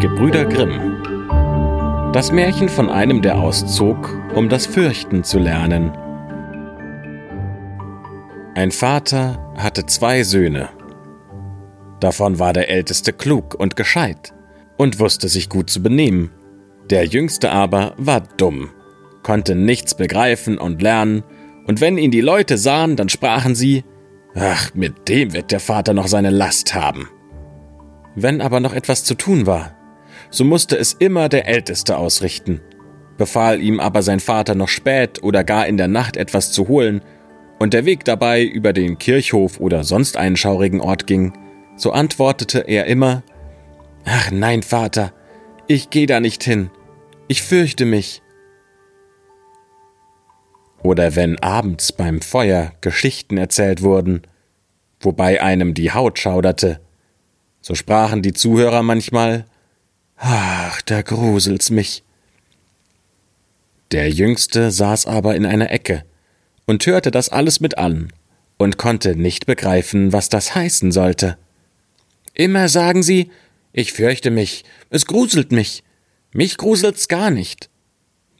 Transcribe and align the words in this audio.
Gebrüder 0.00 0.46
Grimm. 0.46 1.02
Das 2.14 2.32
Märchen 2.32 2.70
von 2.70 2.88
einem, 2.88 3.20
der 3.20 3.38
auszog, 3.38 4.18
um 4.34 4.48
das 4.48 4.64
Fürchten 4.64 5.24
zu 5.24 5.38
lernen. 5.38 5.92
Ein 8.54 8.70
Vater 8.70 9.52
hatte 9.58 9.84
zwei 9.84 10.22
Söhne. 10.22 10.70
Davon 12.00 12.38
war 12.38 12.54
der 12.54 12.70
älteste 12.70 13.12
klug 13.12 13.54
und 13.54 13.76
gescheit 13.76 14.32
und 14.78 14.98
wusste 15.00 15.28
sich 15.28 15.50
gut 15.50 15.68
zu 15.68 15.82
benehmen. 15.82 16.30
Der 16.88 17.04
jüngste 17.04 17.50
aber 17.50 17.92
war 17.98 18.22
dumm, 18.38 18.70
konnte 19.22 19.54
nichts 19.54 19.94
begreifen 19.94 20.56
und 20.56 20.80
lernen, 20.80 21.24
und 21.66 21.82
wenn 21.82 21.98
ihn 21.98 22.10
die 22.10 22.22
Leute 22.22 22.56
sahen, 22.56 22.96
dann 22.96 23.10
sprachen 23.10 23.54
sie, 23.54 23.84
Ach, 24.34 24.72
mit 24.72 25.10
dem 25.10 25.34
wird 25.34 25.52
der 25.52 25.60
Vater 25.60 25.92
noch 25.92 26.08
seine 26.08 26.30
Last 26.30 26.74
haben. 26.74 27.06
Wenn 28.14 28.40
aber 28.40 28.60
noch 28.60 28.72
etwas 28.72 29.04
zu 29.04 29.14
tun 29.14 29.44
war, 29.46 29.76
so 30.30 30.44
musste 30.44 30.76
es 30.76 30.92
immer 30.94 31.28
der 31.28 31.46
Älteste 31.46 31.96
ausrichten. 31.96 32.60
Befahl 33.18 33.60
ihm 33.60 33.80
aber 33.80 34.02
sein 34.02 34.20
Vater 34.20 34.54
noch 34.54 34.68
spät 34.68 35.22
oder 35.22 35.44
gar 35.44 35.66
in 35.66 35.76
der 35.76 35.88
Nacht 35.88 36.16
etwas 36.16 36.52
zu 36.52 36.68
holen, 36.68 37.02
und 37.58 37.74
der 37.74 37.84
Weg 37.84 38.06
dabei 38.06 38.42
über 38.42 38.72
den 38.72 38.96
Kirchhof 38.96 39.60
oder 39.60 39.84
sonst 39.84 40.16
einen 40.16 40.38
schaurigen 40.38 40.80
Ort 40.80 41.06
ging, 41.06 41.34
so 41.76 41.92
antwortete 41.92 42.60
er 42.60 42.86
immer 42.86 43.22
Ach 44.06 44.30
nein, 44.30 44.62
Vater, 44.62 45.12
ich 45.66 45.90
geh 45.90 46.06
da 46.06 46.20
nicht 46.20 46.42
hin, 46.42 46.70
ich 47.28 47.42
fürchte 47.42 47.84
mich. 47.84 48.22
Oder 50.82 51.14
wenn 51.14 51.38
abends 51.40 51.92
beim 51.92 52.22
Feuer 52.22 52.72
Geschichten 52.80 53.36
erzählt 53.36 53.82
wurden, 53.82 54.22
wobei 55.00 55.42
einem 55.42 55.74
die 55.74 55.92
Haut 55.92 56.18
schauderte, 56.18 56.80
so 57.60 57.74
sprachen 57.74 58.22
die 58.22 58.32
Zuhörer 58.32 58.82
manchmal 58.82 59.44
Ach, 60.22 60.82
da 60.82 61.00
gruselt's 61.00 61.70
mich. 61.70 62.04
Der 63.90 64.10
Jüngste 64.10 64.70
saß 64.70 65.06
aber 65.06 65.34
in 65.34 65.46
einer 65.46 65.70
Ecke 65.70 66.04
und 66.66 66.84
hörte 66.86 67.10
das 67.10 67.30
alles 67.30 67.60
mit 67.60 67.78
an 67.78 68.12
und 68.58 68.76
konnte 68.76 69.16
nicht 69.16 69.46
begreifen, 69.46 70.12
was 70.12 70.28
das 70.28 70.54
heißen 70.54 70.92
sollte. 70.92 71.38
Immer 72.34 72.68
sagen 72.68 73.02
sie, 73.02 73.30
ich 73.72 73.94
fürchte 73.94 74.30
mich, 74.30 74.64
es 74.90 75.06
gruselt 75.06 75.52
mich, 75.52 75.82
mich 76.32 76.58
gruselt's 76.58 77.08
gar 77.08 77.30
nicht. 77.30 77.70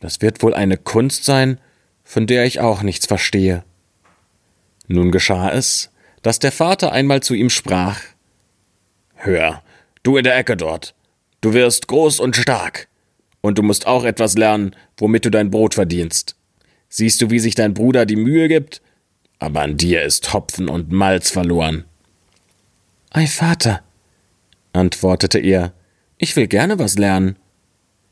Das 0.01 0.21
wird 0.21 0.43
wohl 0.43 0.53
eine 0.53 0.77
Kunst 0.77 1.25
sein, 1.25 1.59
von 2.05 2.27
der 2.27 2.45
ich 2.45 2.61
auch 2.61 2.83
nichts 2.83 3.07
verstehe. 3.07 3.65
Nun 4.87 5.11
geschah 5.11 5.51
es, 5.51 5.91
dass 6.21 6.39
der 6.41 6.53
Vater 6.53 6.93
einmal 6.93 7.23
zu 7.23 7.33
ihm 7.33 7.49
sprach 7.49 8.01
Hör, 9.15 9.63
du 10.03 10.19
in 10.19 10.25
der 10.25 10.37
Ecke 10.37 10.57
dort, 10.59 10.95
du 11.41 11.53
wirst 11.55 11.89
groß 11.89 12.21
und 12.21 12.37
stark, 12.37 12.89
und 13.41 13.59
du 13.59 13.63
musst 13.63 13.87
auch 13.87 14.05
etwas 14.05 14.37
lernen, 14.37 14.77
womit 14.97 15.25
du 15.25 15.31
dein 15.31 15.51
Brot 15.51 15.75
verdienst. 15.75 16.37
Siehst 16.89 17.23
du, 17.23 17.31
wie 17.31 17.39
sich 17.39 17.55
dein 17.55 17.75
Bruder 17.75 18.05
die 18.07 18.17
Mühe 18.17 18.49
gibt? 18.49 18.83
Aber 19.39 19.63
an 19.63 19.77
dir 19.77 20.03
ist 20.03 20.33
Hopfen 20.33 20.69
und 20.69 20.91
Malz 20.91 21.31
verloren. 21.31 21.85
Ei 23.11 23.27
Vater, 23.27 23.83
antwortete 24.73 25.39
er, 25.39 25.73
ich 26.19 26.37
will 26.37 26.47
gerne 26.47 26.79
was 26.79 26.99
lernen. 26.99 27.37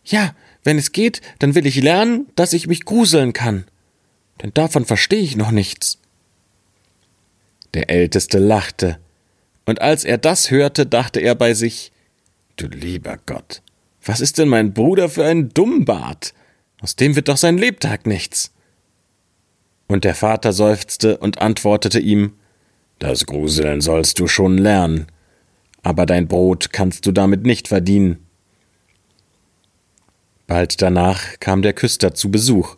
Ja, 0.04 0.34
wenn 0.64 0.78
es 0.78 0.92
geht, 0.92 1.20
dann 1.38 1.54
will 1.54 1.66
ich 1.66 1.82
lernen, 1.82 2.26
dass 2.36 2.52
ich 2.52 2.66
mich 2.66 2.84
gruseln 2.84 3.32
kann. 3.32 3.64
Denn 4.42 4.52
davon 4.54 4.86
verstehe 4.86 5.20
ich 5.20 5.36
noch 5.36 5.50
nichts. 5.50 5.98
Der 7.74 7.90
Älteste 7.90 8.38
lachte 8.38 8.98
und 9.68 9.82
als 9.82 10.04
er 10.04 10.16
das 10.16 10.50
hörte, 10.50 10.86
dachte 10.86 11.20
er 11.20 11.34
bei 11.34 11.52
sich, 11.52 11.92
Du 12.58 12.66
lieber 12.66 13.18
Gott, 13.24 13.62
was 14.04 14.20
ist 14.20 14.36
denn 14.36 14.48
mein 14.48 14.72
Bruder 14.72 15.08
für 15.08 15.24
ein 15.24 15.50
Dummbart? 15.50 16.34
Aus 16.80 16.96
dem 16.96 17.14
wird 17.14 17.28
doch 17.28 17.36
sein 17.36 17.56
Lebtag 17.56 18.04
nichts. 18.04 18.52
Und 19.86 20.02
der 20.02 20.16
Vater 20.16 20.52
seufzte 20.52 21.18
und 21.18 21.40
antwortete 21.40 22.00
ihm, 22.00 22.32
Das 22.98 23.26
Gruseln 23.26 23.80
sollst 23.80 24.18
du 24.18 24.26
schon 24.26 24.58
lernen, 24.58 25.06
aber 25.82 26.04
dein 26.04 26.26
Brot 26.26 26.72
kannst 26.72 27.06
du 27.06 27.12
damit 27.12 27.44
nicht 27.46 27.68
verdienen. 27.68 28.26
Bald 30.48 30.82
danach 30.82 31.38
kam 31.38 31.62
der 31.62 31.74
Küster 31.74 32.12
zu 32.12 32.28
Besuch. 32.28 32.76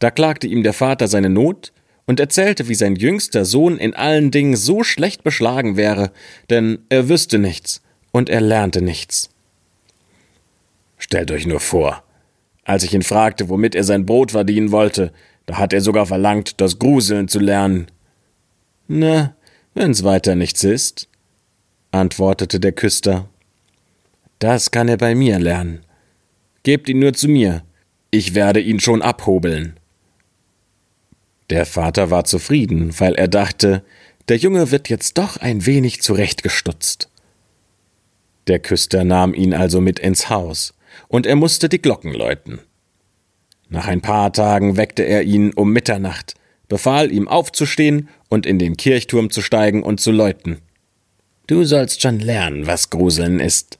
Da 0.00 0.10
klagte 0.10 0.46
ihm 0.46 0.62
der 0.62 0.74
Vater 0.74 1.08
seine 1.08 1.30
Not 1.30 1.72
und 2.04 2.20
erzählte, 2.20 2.68
wie 2.68 2.74
sein 2.74 2.96
jüngster 2.96 3.46
Sohn 3.46 3.78
in 3.78 3.94
allen 3.94 4.30
Dingen 4.30 4.54
so 4.54 4.82
schlecht 4.82 5.24
beschlagen 5.24 5.78
wäre, 5.78 6.12
denn 6.50 6.80
er 6.90 7.08
wüsste 7.08 7.38
nichts 7.38 7.80
und 8.12 8.28
er 8.28 8.40
lernte 8.40 8.82
nichts. 8.82 9.30
Stellt 10.98 11.32
euch 11.32 11.46
nur 11.46 11.60
vor, 11.60 12.04
als 12.64 12.84
ich 12.84 12.94
ihn 12.94 13.02
fragte, 13.02 13.48
womit 13.48 13.74
er 13.74 13.84
sein 13.84 14.06
Brot 14.06 14.30
verdienen 14.30 14.70
wollte, 14.70 15.12
da 15.46 15.58
hat 15.58 15.72
er 15.72 15.80
sogar 15.80 16.06
verlangt, 16.06 16.60
das 16.60 16.78
Gruseln 16.78 17.26
zu 17.26 17.40
lernen. 17.40 17.86
Na, 18.86 19.34
wenn's 19.74 20.04
weiter 20.04 20.36
nichts 20.36 20.62
ist, 20.62 21.08
antwortete 21.90 22.60
der 22.60 22.72
Küster. 22.72 23.28
Das 24.38 24.70
kann 24.70 24.88
er 24.88 24.96
bei 24.96 25.14
mir 25.14 25.38
lernen. 25.38 25.84
Gebt 26.62 26.88
ihn 26.88 27.00
nur 27.00 27.14
zu 27.14 27.28
mir, 27.28 27.64
ich 28.10 28.34
werde 28.34 28.60
ihn 28.60 28.78
schon 28.78 29.02
abhobeln. 29.02 29.78
Der 31.50 31.66
Vater 31.66 32.10
war 32.10 32.24
zufrieden, 32.24 32.98
weil 32.98 33.14
er 33.14 33.28
dachte, 33.28 33.84
der 34.28 34.36
Junge 34.36 34.70
wird 34.70 34.88
jetzt 34.88 35.18
doch 35.18 35.36
ein 35.36 35.66
wenig 35.66 36.00
zurechtgestutzt. 36.02 37.08
Der 38.48 38.58
Küster 38.58 39.04
nahm 39.04 39.34
ihn 39.34 39.54
also 39.54 39.80
mit 39.80 39.98
ins 39.98 40.28
Haus, 40.28 40.74
und 41.08 41.26
er 41.26 41.36
musste 41.36 41.68
die 41.68 41.80
Glocken 41.80 42.12
läuten. 42.12 42.60
Nach 43.68 43.86
ein 43.86 44.00
paar 44.00 44.32
Tagen 44.32 44.76
weckte 44.76 45.02
er 45.02 45.22
ihn 45.22 45.52
um 45.52 45.72
Mitternacht, 45.72 46.34
befahl 46.68 47.12
ihm 47.12 47.28
aufzustehen 47.28 48.08
und 48.28 48.44
in 48.46 48.58
den 48.58 48.76
Kirchturm 48.76 49.30
zu 49.30 49.42
steigen 49.42 49.82
und 49.82 50.00
zu 50.00 50.10
läuten. 50.10 50.58
Du 51.46 51.64
sollst 51.64 52.02
schon 52.02 52.18
lernen, 52.18 52.66
was 52.66 52.90
Gruseln 52.90 53.40
ist, 53.40 53.78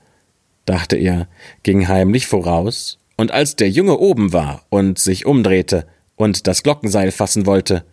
dachte 0.64 0.96
er, 0.96 1.28
ging 1.62 1.88
heimlich 1.88 2.26
voraus, 2.26 2.98
und 3.16 3.30
als 3.30 3.56
der 3.56 3.68
Junge 3.70 3.98
oben 3.98 4.32
war 4.32 4.64
und 4.70 4.98
sich 4.98 5.26
umdrehte, 5.26 5.86
und 6.16 6.46
das 6.46 6.62
Glockenseil 6.62 7.10
fassen 7.10 7.46
wollte, 7.46 7.84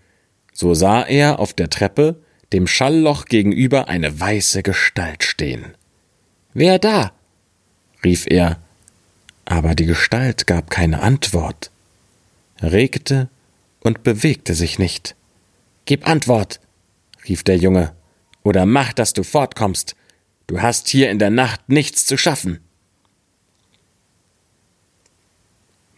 so 0.53 0.74
sah 0.74 1.03
er 1.03 1.40
auf 1.40 1.53
der 1.53 1.69
Treppe 1.69 2.22
dem 2.53 2.68
Schallloch 2.68 3.25
gegenüber 3.25 3.88
eine 3.88 4.19
weiße 4.19 4.63
Gestalt 4.63 5.24
stehen. 5.24 5.75
Wer 6.53 6.79
da? 6.79 7.11
rief 8.03 8.25
er, 8.27 8.59
aber 9.45 9.75
die 9.75 9.85
Gestalt 9.85 10.47
gab 10.47 10.69
keine 10.69 11.01
Antwort, 11.01 11.69
regte 12.61 13.29
und 13.81 14.03
bewegte 14.03 14.53
sich 14.53 14.79
nicht. 14.79 15.15
Gib 15.85 16.07
Antwort, 16.07 16.59
rief 17.27 17.43
der 17.43 17.57
Junge, 17.57 17.93
oder 18.43 18.65
mach, 18.65 18.93
dass 18.93 19.13
du 19.13 19.23
fortkommst. 19.23 19.95
Du 20.47 20.61
hast 20.61 20.87
hier 20.87 21.09
in 21.09 21.19
der 21.19 21.29
Nacht 21.29 21.67
nichts 21.67 22.05
zu 22.05 22.17
schaffen. 22.17 22.59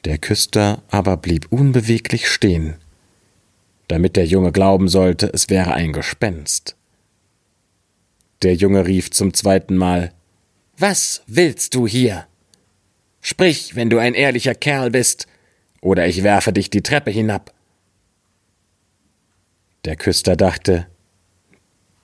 Der 0.06 0.18
Küster 0.18 0.81
aber 0.89 1.18
blieb 1.18 1.51
unbeweglich 1.51 2.28
stehen, 2.28 2.75
damit 3.88 4.16
der 4.16 4.25
Junge 4.25 4.51
glauben 4.51 4.88
sollte, 4.88 5.31
es 5.33 5.50
wäre 5.50 5.73
ein 5.73 5.94
Gespenst. 5.94 6.75
Der 8.41 8.56
Junge 8.56 8.88
rief 8.88 9.12
zum 9.12 9.33
zweiten 9.33 9.78
Mal 9.78 10.12
Was 10.81 11.22
willst 11.28 11.75
du 11.75 11.86
hier? 11.86 12.25
Sprich, 13.22 13.75
wenn 13.75 13.92
du 13.92 14.00
ein 14.00 14.16
ehrlicher 14.16 14.56
Kerl 14.56 14.90
bist, 14.90 15.28
oder 15.80 16.08
ich 16.08 16.24
werfe 16.24 16.53
dich 16.53 16.72
die 16.72 16.81
Treppe 16.81 17.12
hinab. 17.12 17.53
Der 19.86 19.95
Küster 19.95 20.36
dachte, 20.36 20.88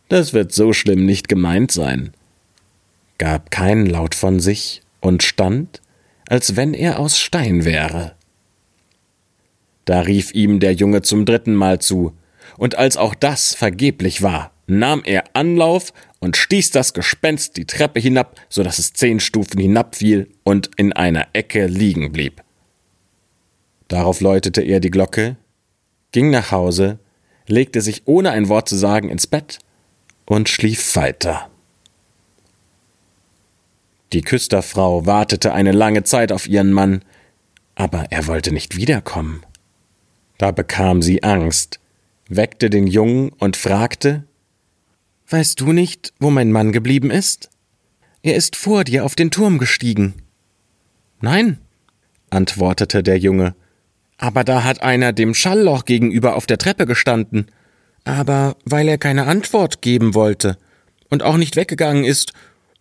das 0.10 0.32
wird 0.34 0.52
so 0.54 0.74
schlimm 0.74 1.08
nicht 1.08 1.28
gemeint 1.28 1.72
sein, 1.72 2.14
gab 3.18 3.50
keinen 3.50 3.88
Laut 3.88 4.14
von 4.14 4.40
sich 4.40 4.84
und 5.02 5.24
stand, 5.24 5.82
als 6.30 6.56
wenn 6.56 6.76
er 6.76 7.00
aus 7.00 7.18
Stein 7.18 7.66
wäre. 7.66 8.14
Da 9.86 10.02
rief 10.02 10.36
ihm 10.36 10.60
der 10.60 10.74
Junge 10.74 11.02
zum 11.02 11.26
dritten 11.26 11.56
Mal 11.56 11.80
zu, 11.80 12.16
und 12.60 12.76
als 12.76 12.96
auch 12.96 13.16
das 13.16 13.56
vergeblich 13.56 14.22
war, 14.22 14.52
nahm 14.68 15.02
er 15.04 15.24
Anlauf 15.34 15.94
und 16.20 16.38
stieß 16.38 16.72
das 16.72 16.94
Gespenst 16.94 17.58
die 17.58 17.66
Treppe 17.66 18.00
hinab, 18.00 18.40
so 18.50 18.64
dass 18.64 18.80
es 18.80 18.94
zehn 18.94 19.20
Stufen 19.20 19.60
hinabfiel 19.60 20.30
und 20.44 20.72
in 20.78 20.94
einer 20.94 21.28
Ecke 21.34 21.68
liegen 21.68 22.12
blieb. 22.12 22.44
Darauf 23.88 24.20
läutete 24.22 24.62
er 24.62 24.80
die 24.80 24.92
Glocke, 24.92 25.38
ging 26.12 26.30
nach 26.30 26.52
Hause, 26.52 27.00
legte 27.48 27.82
sich 27.82 28.04
ohne 28.06 28.32
ein 28.32 28.50
Wort 28.50 28.68
zu 28.68 28.76
sagen 28.76 29.10
ins 29.10 29.28
Bett 29.28 29.60
und 30.26 30.50
schlief 30.50 30.96
weiter. 30.96 31.50
Die 34.14 34.22
Küsterfrau 34.22 35.06
wartete 35.06 35.54
eine 35.54 35.72
lange 35.72 36.04
Zeit 36.04 36.32
auf 36.32 36.48
ihren 36.48 36.72
Mann, 36.72 37.04
aber 37.76 38.08
er 38.10 38.28
wollte 38.28 38.54
nicht 38.54 38.76
wiederkommen. 38.76 39.46
Da 40.38 40.52
bekam 40.52 41.02
sie 41.02 41.24
Angst, 41.24 41.80
weckte 42.30 42.70
den 42.70 42.88
Jungen 42.88 43.30
und 43.38 43.58
fragte 43.58 44.27
Weißt 45.30 45.60
du 45.60 45.74
nicht, 45.74 46.14
wo 46.20 46.30
mein 46.30 46.52
Mann 46.52 46.72
geblieben 46.72 47.12
ist? 47.12 47.50
er 48.28 48.36
ist 48.36 48.58
vor 48.58 48.84
dir 48.84 49.06
auf 49.06 49.16
den 49.16 49.32
Turm 49.32 49.58
gestiegen. 49.58 50.14
Nein, 51.22 51.60
antwortete 52.30 53.02
der 53.02 53.18
Junge, 53.18 53.56
aber 54.18 54.44
da 54.44 54.66
hat 54.66 54.82
einer 54.82 55.14
dem 55.14 55.34
Schallloch 55.34 55.86
gegenüber 55.86 56.36
auf 56.36 56.46
der 56.46 56.58
Treppe 56.58 56.86
gestanden. 56.86 57.48
Aber 58.04 58.58
weil 58.66 58.88
er 58.88 58.98
keine 58.98 59.28
Antwort 59.28 59.82
geben 59.82 60.14
wollte 60.14 60.58
und 61.10 61.24
auch 61.24 61.38
nicht 61.38 61.56
weggegangen 61.56 62.04
ist, 62.04 62.34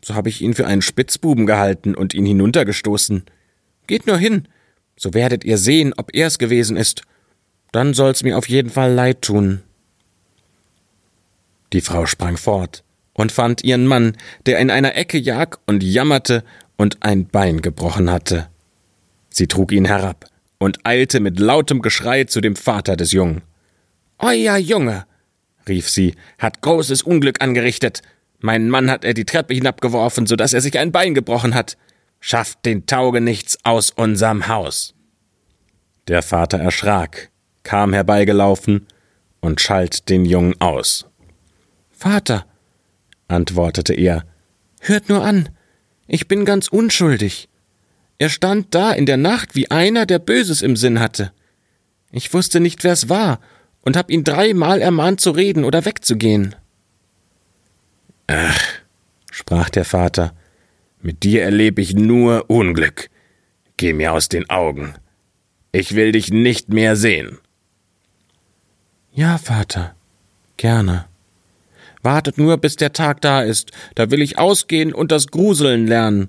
so 0.03 0.15
habe 0.15 0.29
ich 0.29 0.41
ihn 0.41 0.55
für 0.55 0.67
einen 0.67 0.83
Spitzbuben 0.83 1.47
gehalten 1.47 1.95
und 1.95 2.13
ihn 2.13 2.27
hinuntergestoßen. 2.27 3.25
Geht 3.87 4.09
nur 4.09 4.19
hin, 4.19 4.49
so 4.97 5.15
werdet 5.15 5.45
ihr 5.45 5.59
sehen, 5.59 5.95
ob 5.97 6.11
er 6.13 6.27
es 6.27 6.39
gewesen 6.39 6.77
ist. 6.77 7.03
Dann 7.71 7.95
soll's 7.95 8.25
mir 8.25 8.37
auf 8.37 8.49
jeden 8.49 8.71
Fall 8.71 8.93
leid 8.93 9.23
tun. 9.23 9.63
Die 11.73 11.81
Frau 11.81 12.07
sprang 12.07 12.37
fort 12.37 12.85
und 13.13 13.33
fand 13.33 13.65
ihren 13.65 13.87
Mann, 13.87 14.17
der 14.47 14.59
in 14.59 14.71
einer 14.71 14.95
Ecke 14.95 15.19
jag 15.19 15.59
und 15.67 15.83
jammerte 15.83 16.45
und 16.77 16.99
ein 17.01 17.27
Bein 17.27 17.63
gebrochen 17.63 18.11
hatte. 18.11 18.49
Sie 19.31 19.47
trug 19.47 19.73
ihn 19.73 19.85
herab 19.85 20.27
und 20.59 20.79
eilte 20.85 21.21
mit 21.21 21.41
lautem 21.41 21.83
Geschrei 21.83 22.25
zu 22.25 22.41
dem 22.41 22.57
Vater 22.57 22.97
des 22.97 23.13
Jungen. 23.13 23.43
Euer 24.19 24.57
Junge, 24.57 25.07
rief 25.69 25.91
sie, 25.91 26.15
hat 26.39 26.63
großes 26.63 27.03
Unglück 27.03 27.43
angerichtet. 27.43 28.03
Meinen 28.41 28.69
Mann 28.69 28.91
hat 28.91 29.05
er 29.05 29.15
die 29.15 29.25
Treppe 29.25 29.55
hinabgeworfen, 29.55 30.27
so 30.27 30.37
dass 30.37 30.53
er 30.53 30.61
sich 30.61 30.79
ein 30.79 30.93
Bein 30.93 31.15
gebrochen 31.15 31.55
hat. 31.55 31.77
Schafft 32.21 32.65
den 32.65 32.87
Taugenichts 32.87 33.59
aus 33.65 33.91
unserem 33.91 34.49
Haus. 34.49 34.95
Der 36.09 36.23
Vater 36.23 36.59
erschrak, 36.59 37.31
kam 37.63 37.93
herbeigelaufen 37.93 38.87
und 39.41 39.61
schalt 39.61 40.09
den 40.09 40.25
Jungen 40.25 40.59
aus. 40.61 41.07
Vater, 41.97 42.45
antwortete 43.27 43.95
er, 43.95 44.25
hört 44.81 45.09
nur 45.09 45.25
an, 45.25 45.49
ich 46.07 46.29
bin 46.29 46.45
ganz 46.45 46.69
unschuldig. 46.69 47.49
Er 48.19 48.29
stand 48.29 48.75
da 48.75 48.93
in 48.93 49.07
der 49.07 49.17
Nacht 49.17 49.55
wie 49.55 49.71
einer, 49.71 50.05
der 50.05 50.19
Böses 50.19 50.61
im 50.61 50.77
Sinn 50.77 51.01
hatte. 51.01 51.33
Ich 52.13 52.35
wusste 52.35 52.61
nicht, 52.61 52.85
wer's 52.85 53.09
war, 53.09 53.41
und 53.81 53.97
hab 53.97 54.11
ihn 54.11 54.25
dreimal 54.25 54.83
ermahnt 54.83 55.23
zu 55.23 55.31
reden 55.31 55.65
oder 55.65 55.87
wegzugehen. 55.87 56.55
Ach, 58.27 58.61
sprach 59.31 59.71
der 59.71 59.87
Vater, 59.87 60.35
mit 61.01 61.23
dir 61.23 61.45
erlebe 61.45 61.81
ich 61.81 61.95
nur 61.95 62.51
Unglück. 62.51 63.09
Geh 63.79 63.95
mir 63.95 64.13
aus 64.13 64.29
den 64.29 64.51
Augen. 64.51 64.95
Ich 65.73 65.95
will 65.95 66.13
dich 66.13 66.31
nicht 66.31 66.69
mehr 66.69 66.95
sehen. 66.95 67.39
Ja, 69.13 69.39
Vater, 69.39 69.95
gerne. 70.59 71.07
Wartet 72.07 72.39
nur, 72.39 72.57
bis 72.59 72.77
der 72.77 72.93
Tag 72.93 73.21
da 73.21 73.43
ist, 73.43 73.73
da 73.97 74.13
will 74.13 74.23
ich 74.23 74.39
ausgehen 74.39 74.95
und 74.95 75.11
das 75.11 75.27
Gruseln 75.27 75.89
lernen. 75.89 76.29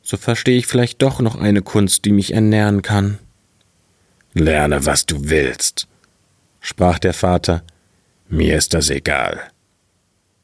So 0.00 0.16
verstehe 0.16 0.56
ich 0.56 0.66
vielleicht 0.66 1.02
doch 1.02 1.20
noch 1.20 1.36
eine 1.36 1.60
Kunst, 1.60 2.06
die 2.06 2.12
mich 2.12 2.32
ernähren 2.32 2.80
kann. 2.80 3.18
Lerne, 4.32 4.86
was 4.86 5.04
du 5.04 5.28
willst, 5.28 5.86
sprach 6.60 6.98
der 6.98 7.12
Vater, 7.12 7.62
mir 8.30 8.56
ist 8.56 8.72
das 8.72 8.88
egal. 8.88 9.38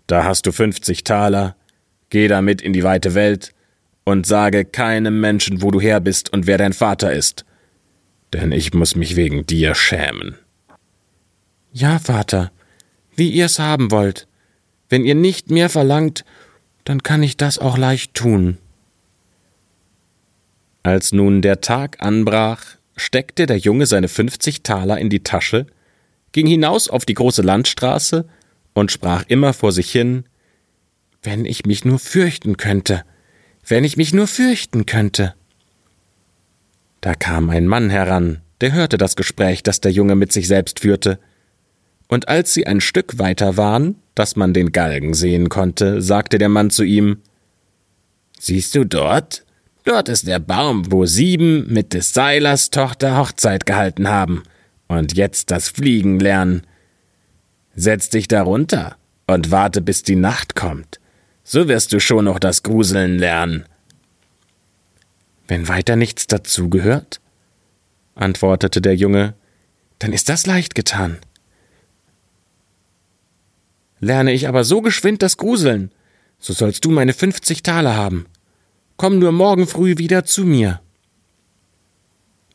Da 0.07 0.25
hast 0.25 0.45
du 0.45 0.53
fünfzig 0.53 1.03
Taler, 1.03 1.57
geh 2.11 2.29
damit 2.29 2.61
in 2.61 2.75
die 2.75 2.85
weite 2.85 3.15
Welt 3.15 3.55
und 4.05 4.27
sage 4.27 4.67
keinem 4.67 5.19
Menschen, 5.19 5.63
wo 5.63 5.71
du 5.71 5.81
her 5.81 6.01
bist 6.01 6.31
und 6.31 6.47
wer 6.47 6.59
dein 6.59 6.75
Vater 6.75 7.11
ist, 7.11 7.47
denn 8.35 8.53
ich 8.53 8.75
muss 8.75 8.97
mich 8.97 9.17
wegen 9.17 9.47
dir 9.47 9.75
schämen. 9.75 10.37
Ja, 11.73 11.99
Vater, 11.99 12.53
wie 13.17 13.31
ihr's 13.31 13.59
haben 13.59 13.91
wollt. 13.91 14.28
Wenn 14.89 15.05
ihr 15.05 15.15
nicht 15.15 15.51
mehr 15.51 15.69
verlangt, 15.69 16.25
dann 16.85 17.03
kann 17.03 17.23
ich 17.23 17.37
das 17.37 17.59
auch 17.59 17.77
leicht 17.77 18.15
tun. 18.15 18.59
Als 20.83 21.13
nun 21.13 21.43
der 21.43 21.61
Tag 21.61 22.01
anbrach, 22.01 22.65
steckte 22.97 23.47
der 23.47 23.59
Junge 23.59 23.87
seine 23.87 24.09
fünfzig 24.09 24.63
Taler 24.63 24.99
in 24.99 25.11
die 25.11 25.23
Tasche, 25.23 25.67
ging 26.33 26.47
hinaus 26.47 26.89
auf 26.89 27.05
die 27.05 27.15
große 27.15 27.43
Landstraße 27.43 28.27
und 28.75 28.93
sprach 28.93 29.25
immer 29.29 29.53
vor 29.53 29.73
sich 29.73 29.91
hin 29.91 30.25
Wenn 31.23 31.45
ich 31.45 31.67
mich 31.67 31.85
nur 31.85 31.99
fürchten 31.99 32.57
könnte, 32.57 33.05
wenn 33.67 33.85
ich 33.85 33.97
mich 33.97 34.15
nur 34.15 34.27
fürchten 34.27 34.87
könnte. 34.87 35.35
Da 37.01 37.15
kam 37.15 37.51
ein 37.51 37.67
Mann 37.67 37.91
heran, 37.91 38.41
der 38.61 38.73
hörte 38.73 38.99
das 38.99 39.15
Gespräch, 39.15 39.63
das 39.63 39.81
der 39.81 39.93
Junge 39.93 40.17
mit 40.17 40.33
sich 40.33 40.49
selbst 40.49 40.81
führte, 40.81 41.19
und 42.09 42.29
als 42.29 42.55
sie 42.55 42.67
ein 42.67 42.81
Stück 42.81 43.19
weiter 43.19 43.57
waren, 43.57 43.97
dass 44.15 44.35
man 44.35 44.53
den 44.53 44.73
Galgen 44.73 45.15
sehen 45.15 45.49
konnte, 45.49 46.03
sagte 46.03 46.39
der 46.39 46.49
Mann 46.49 46.71
zu 46.71 46.83
ihm 46.83 47.19
Siehst 48.41 48.75
du 48.75 48.85
dort? 48.85 49.45
Dort 49.85 50.09
ist 50.09 50.27
der 50.27 50.39
Baum, 50.39 50.93
wo 50.93 51.07
sieben 51.07 51.73
mit 51.73 51.93
des 51.93 52.13
Seilers 52.13 52.71
Tochter 52.71 53.17
Hochzeit 53.17 53.67
gehalten 53.67 54.09
haben 54.09 54.43
und 54.87 55.17
jetzt 55.17 55.51
das 55.51 55.69
Fliegen 55.69 56.21
lernen. 56.21 56.63
Setz 57.75 58.11
dich 58.11 58.29
darunter 58.29 58.97
und 59.27 59.51
warte, 59.51 59.81
bis 59.81 60.03
die 60.03 60.17
Nacht 60.17 60.55
kommt. 60.55 61.01
So 61.43 61.69
wirst 61.69 61.93
du 61.93 62.01
schon 62.01 62.27
noch 62.27 62.39
das 62.39 62.63
Gruseln 62.63 63.19
lernen. 63.19 63.65
Wenn 65.47 65.69
weiter 65.69 65.97
nichts 65.97 66.27
dazugehört, 66.27 67.21
antwortete 68.15 68.83
der 68.83 68.95
Junge, 68.95 69.35
dann 69.99 70.13
ist 70.13 70.29
das 70.29 70.47
leicht 70.47 70.75
getan. 70.75 71.19
Lerne 74.01 74.33
ich 74.33 74.49
aber 74.49 74.65
so 74.65 74.81
geschwind 74.81 75.23
das 75.23 75.37
Gruseln, 75.37 75.91
so 76.39 76.53
sollst 76.53 76.85
du 76.85 76.91
meine 76.91 77.13
fünfzig 77.13 77.63
Taler 77.63 77.97
haben. 77.97 78.27
Komm 78.97 79.19
nur 79.19 79.33
morgen 79.33 79.67
früh 79.67 79.99
wieder 79.99 80.25
zu 80.25 80.45
mir. 80.45 80.81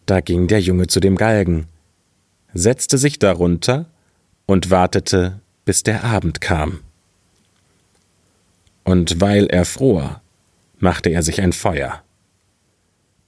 Da 0.06 0.22
ging 0.22 0.48
der 0.48 0.62
Junge 0.62 0.88
zu 0.88 1.00
dem 1.00 1.16
Galgen, 1.16 1.68
setzte 2.54 2.98
sich 2.98 3.20
darunter 3.20 3.86
und 4.46 4.70
wartete, 4.70 5.40
bis 5.66 5.84
der 5.84 6.04
Abend 6.04 6.42
kam. 6.42 6.82
Und 8.84 9.22
weil 9.22 9.46
er 9.48 9.64
fror, 9.64 10.22
machte 10.78 11.10
er 11.10 11.24
sich 11.24 11.42
ein 11.42 11.54
Feuer. 11.54 12.04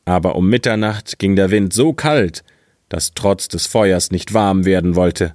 Aber 0.04 0.36
um 0.36 0.50
Mitternacht 0.50 1.18
ging 1.18 1.36
der 1.36 1.50
Wind 1.50 1.74
so 1.74 1.94
kalt, 1.94 2.44
dass 2.90 3.14
trotz 3.14 3.48
des 3.48 3.66
Feuers 3.66 4.12
nicht 4.12 4.34
warm 4.34 4.66
werden 4.66 4.96
wollte. 4.96 5.34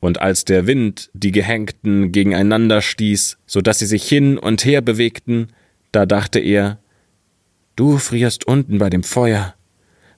Und 0.00 0.20
als 0.20 0.44
der 0.44 0.66
Wind 0.66 1.10
die 1.14 1.32
Gehängten 1.32 2.12
gegeneinander 2.12 2.82
stieß, 2.82 3.38
so 3.46 3.60
dass 3.60 3.78
sie 3.78 3.86
sich 3.86 4.06
hin 4.06 4.38
und 4.38 4.64
her 4.64 4.82
bewegten, 4.82 5.48
da 5.92 6.06
dachte 6.06 6.38
er, 6.38 6.78
Du 7.76 7.98
frierst 7.98 8.46
unten 8.46 8.78
bei 8.78 8.88
dem 8.88 9.02
Feuer. 9.02 9.54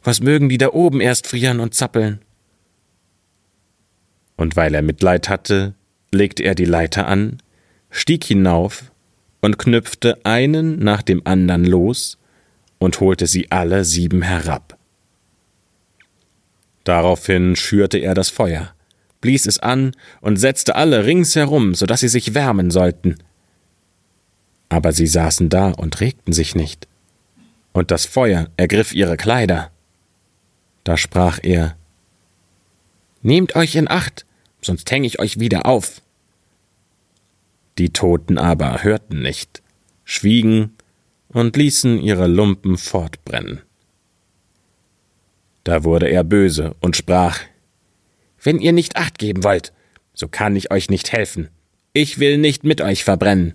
Was 0.03 0.21
mögen 0.21 0.49
die 0.49 0.59
da 0.59 0.69
oben 0.69 1.01
erst 1.01 1.27
frieren 1.27 1.59
und 1.59 1.75
zappeln? 1.75 2.21
und 4.39 4.57
weil 4.57 4.75
er 4.75 4.83
Mitleid 4.83 5.29
hatte, 5.29 5.75
legte 6.11 6.45
er 6.45 6.55
die 6.55 6.65
Leiter 6.65 7.07
an, 7.07 7.43
stieg 7.91 8.25
hinauf 8.25 8.93
und 9.43 9.59
knüpfte 9.59 10.25
einen 10.25 10.79
nach 10.79 11.03
dem 11.03 11.21
andern 11.27 11.65
los 11.65 12.17
und 12.79 13.01
holte 13.01 13.27
sie 13.27 13.51
alle 13.51 13.85
sieben 13.85 14.23
herab. 14.23 14.79
Daraufhin 16.85 17.57
schürte 17.57 17.99
er 17.99 18.15
das 18.15 18.31
Feuer, 18.31 18.73
blies 19.21 19.47
es 19.47 19.59
an 19.59 19.93
und 20.21 20.37
setzte 20.37 20.77
alle 20.77 21.05
ringsherum, 21.05 21.75
so 21.75 21.87
dass 21.87 22.01
sie 22.01 22.09
sich 22.09 22.35
wärmen 22.35 22.71
sollten. 22.71 23.17
Aber 24.69 24.93
sie 24.93 25.07
saßen 25.07 25.49
da 25.49 25.71
und 25.71 26.01
regten 26.01 26.33
sich 26.33 26.55
nicht, 26.55 26.87
und 27.73 27.91
das 27.91 28.07
Feuer 28.07 28.49
ergriff 28.57 28.93
ihre 28.93 29.17
Kleider. 29.17 29.71
Da 30.85 30.97
sprach 30.97 31.39
er 31.43 31.77
Nehmt 33.23 33.57
euch 33.57 33.75
in 33.75 33.91
Acht, 33.91 34.27
sonst 34.63 34.91
häng 34.91 35.05
ich 35.05 35.19
euch 35.19 35.41
wieder 35.41 35.67
auf. 35.67 36.03
Die 37.79 37.91
Toten 37.91 38.39
aber 38.39 38.83
hörten 38.83 39.23
nicht, 39.23 39.63
schwiegen 40.05 40.77
und 41.29 41.57
ließen 41.57 42.01
ihre 42.01 42.27
Lumpen 42.27 42.77
fortbrennen. 42.77 43.63
Da 45.65 45.85
wurde 45.85 46.09
er 46.09 46.25
böse 46.25 46.75
und 46.81 46.97
sprach 46.97 47.41
Wenn 48.43 48.61
ihr 48.61 48.73
nicht 48.73 48.97
acht 48.97 49.19
geben 49.19 49.45
wollt, 49.45 49.73
so 50.15 50.29
kann 50.29 50.57
ich 50.57 50.71
euch 50.71 50.91
nicht 50.91 51.13
helfen. 51.13 51.49
Ich 51.93 52.19
will 52.19 52.39
nicht 52.39 52.65
mit 52.65 52.81
euch 52.81 53.05
verbrennen. 53.05 53.55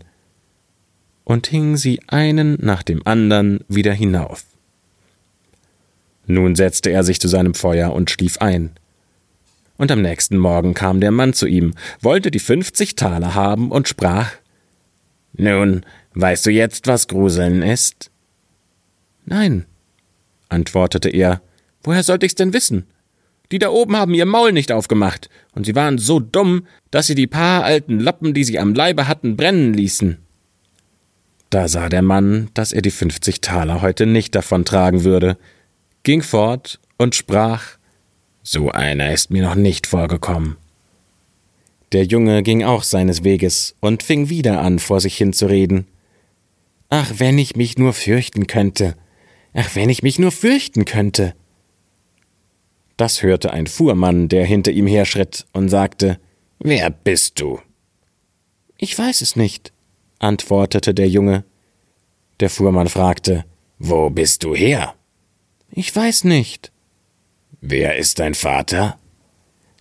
Und 1.23 1.47
hing 1.47 1.77
sie 1.77 2.01
einen 2.07 2.57
nach 2.59 2.83
dem 2.83 3.05
andern 3.05 3.61
wieder 3.67 3.93
hinauf. 3.93 4.45
Nun 6.25 6.55
setzte 6.55 6.89
er 6.89 7.03
sich 7.03 7.19
zu 7.19 7.27
seinem 7.27 7.53
Feuer 7.53 7.93
und 7.93 8.09
schlief 8.09 8.39
ein, 8.39 8.71
und 9.77 9.91
am 9.91 10.01
nächsten 10.01 10.37
Morgen 10.37 10.73
kam 10.73 10.99
der 11.01 11.11
Mann 11.11 11.33
zu 11.33 11.47
ihm, 11.47 11.73
wollte 11.99 12.31
die 12.31 12.39
fünfzig 12.39 12.95
Taler 12.95 13.35
haben 13.35 13.71
und 13.71 13.87
sprach 13.87 14.31
Nun, 15.33 15.85
weißt 16.13 16.45
du 16.45 16.51
jetzt, 16.51 16.87
was 16.87 17.07
Gruseln 17.07 17.61
ist? 17.61 18.11
Nein, 19.25 19.65
antwortete 20.49 21.09
er, 21.09 21.41
woher 21.83 22.03
sollte 22.03 22.25
ich's 22.25 22.35
denn 22.35 22.53
wissen? 22.53 22.85
Die 23.53 23.59
da 23.59 23.69
oben 23.69 23.95
haben 23.95 24.15
ihr 24.15 24.25
Maul 24.25 24.51
nicht 24.51 24.71
aufgemacht, 24.71 25.29
und 25.53 25.67
sie 25.67 25.75
waren 25.75 25.99
so 25.99 26.19
dumm, 26.19 26.65
dass 26.89 27.05
sie 27.05 27.13
die 27.13 27.27
paar 27.27 27.63
alten 27.63 27.99
Lappen, 27.99 28.33
die 28.33 28.43
sie 28.43 28.57
am 28.57 28.73
Leibe 28.73 29.07
hatten, 29.07 29.37
brennen 29.37 29.75
ließen. 29.75 30.17
Da 31.51 31.67
sah 31.67 31.87
der 31.87 32.01
Mann, 32.01 32.49
dass 32.55 32.71
er 32.71 32.81
die 32.81 32.89
fünfzig 32.89 33.41
Taler 33.41 33.83
heute 33.83 34.07
nicht 34.07 34.33
davontragen 34.33 35.03
würde, 35.03 35.37
ging 36.01 36.23
fort 36.23 36.79
und 36.97 37.13
sprach 37.13 37.77
So 38.41 38.71
einer 38.71 39.13
ist 39.13 39.29
mir 39.29 39.43
noch 39.43 39.53
nicht 39.53 39.85
vorgekommen. 39.85 40.57
Der 41.91 42.05
Junge 42.05 42.41
ging 42.41 42.63
auch 42.63 42.81
seines 42.81 43.23
Weges 43.23 43.75
und 43.81 44.01
fing 44.01 44.29
wieder 44.29 44.61
an, 44.61 44.79
vor 44.79 44.99
sich 44.99 45.15
hin 45.15 45.31
zu 45.31 45.45
reden. 45.45 45.85
Ach, 46.89 47.11
wenn 47.17 47.37
ich 47.37 47.55
mich 47.55 47.77
nur 47.77 47.93
fürchten 47.93 48.47
könnte. 48.47 48.95
Ach, 49.53 49.75
wenn 49.75 49.91
ich 49.91 50.01
mich 50.01 50.17
nur 50.17 50.31
fürchten 50.31 50.85
könnte. 50.85 51.35
Das 52.97 53.23
hörte 53.23 53.51
ein 53.51 53.67
Fuhrmann, 53.67 54.29
der 54.29 54.45
hinter 54.45 54.71
ihm 54.71 54.87
herschritt, 54.87 55.45
und 55.53 55.69
sagte 55.69 56.19
Wer 56.59 56.89
bist 56.89 57.39
du? 57.39 57.59
Ich 58.77 58.97
weiß 58.97 59.21
es 59.21 59.35
nicht, 59.35 59.73
antwortete 60.19 60.93
der 60.93 61.09
Junge. 61.09 61.43
Der 62.39 62.49
Fuhrmann 62.49 62.89
fragte 62.89 63.45
Wo 63.79 64.09
bist 64.09 64.43
du 64.43 64.55
her? 64.55 64.95
Ich 65.71 65.95
weiß 65.95 66.25
nicht. 66.25 66.71
Wer 67.61 67.95
ist 67.95 68.19
dein 68.19 68.33
Vater? 68.35 68.99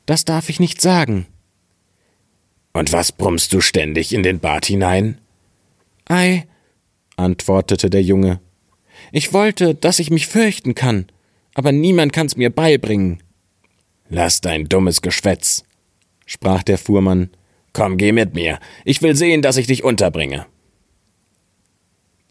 Das 0.06 0.24
darf 0.24 0.48
ich 0.48 0.60
nicht 0.60 0.80
sagen. 0.80 1.26
Und 2.72 2.92
was 2.92 3.12
brummst 3.12 3.52
du 3.52 3.60
ständig 3.60 4.14
in 4.14 4.22
den 4.22 4.40
Bart 4.40 4.66
hinein? 4.66 5.18
Ei, 6.06 6.46
antwortete 7.16 7.90
der 7.90 8.02
Junge. 8.02 8.40
Ich 9.10 9.32
wollte, 9.32 9.74
dass 9.74 9.98
ich 9.98 10.10
mich 10.10 10.26
fürchten 10.26 10.74
kann, 10.74 11.06
aber 11.54 11.72
niemand 11.72 12.12
kann's 12.12 12.36
mir 12.36 12.50
beibringen. 12.50 13.22
Lass 14.08 14.40
dein 14.40 14.68
dummes 14.68 15.02
Geschwätz, 15.02 15.64
sprach 16.26 16.62
der 16.62 16.78
Fuhrmann. 16.78 17.30
Komm, 17.72 17.96
geh 17.96 18.12
mit 18.12 18.34
mir. 18.34 18.58
Ich 18.84 19.00
will 19.00 19.16
sehen, 19.16 19.42
dass 19.42 19.56
ich 19.56 19.66
dich 19.66 19.82
unterbringe. 19.82 20.46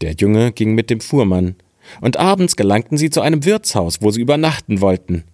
Der 0.00 0.12
Junge 0.12 0.52
ging 0.52 0.74
mit 0.74 0.90
dem 0.90 1.00
Fuhrmann, 1.00 1.56
und 2.00 2.16
abends 2.16 2.54
gelangten 2.54 2.96
sie 2.96 3.10
zu 3.10 3.20
einem 3.20 3.44
Wirtshaus, 3.44 4.02
wo 4.02 4.10
sie 4.10 4.20
übernachten 4.20 4.80
wollten. 4.80 5.24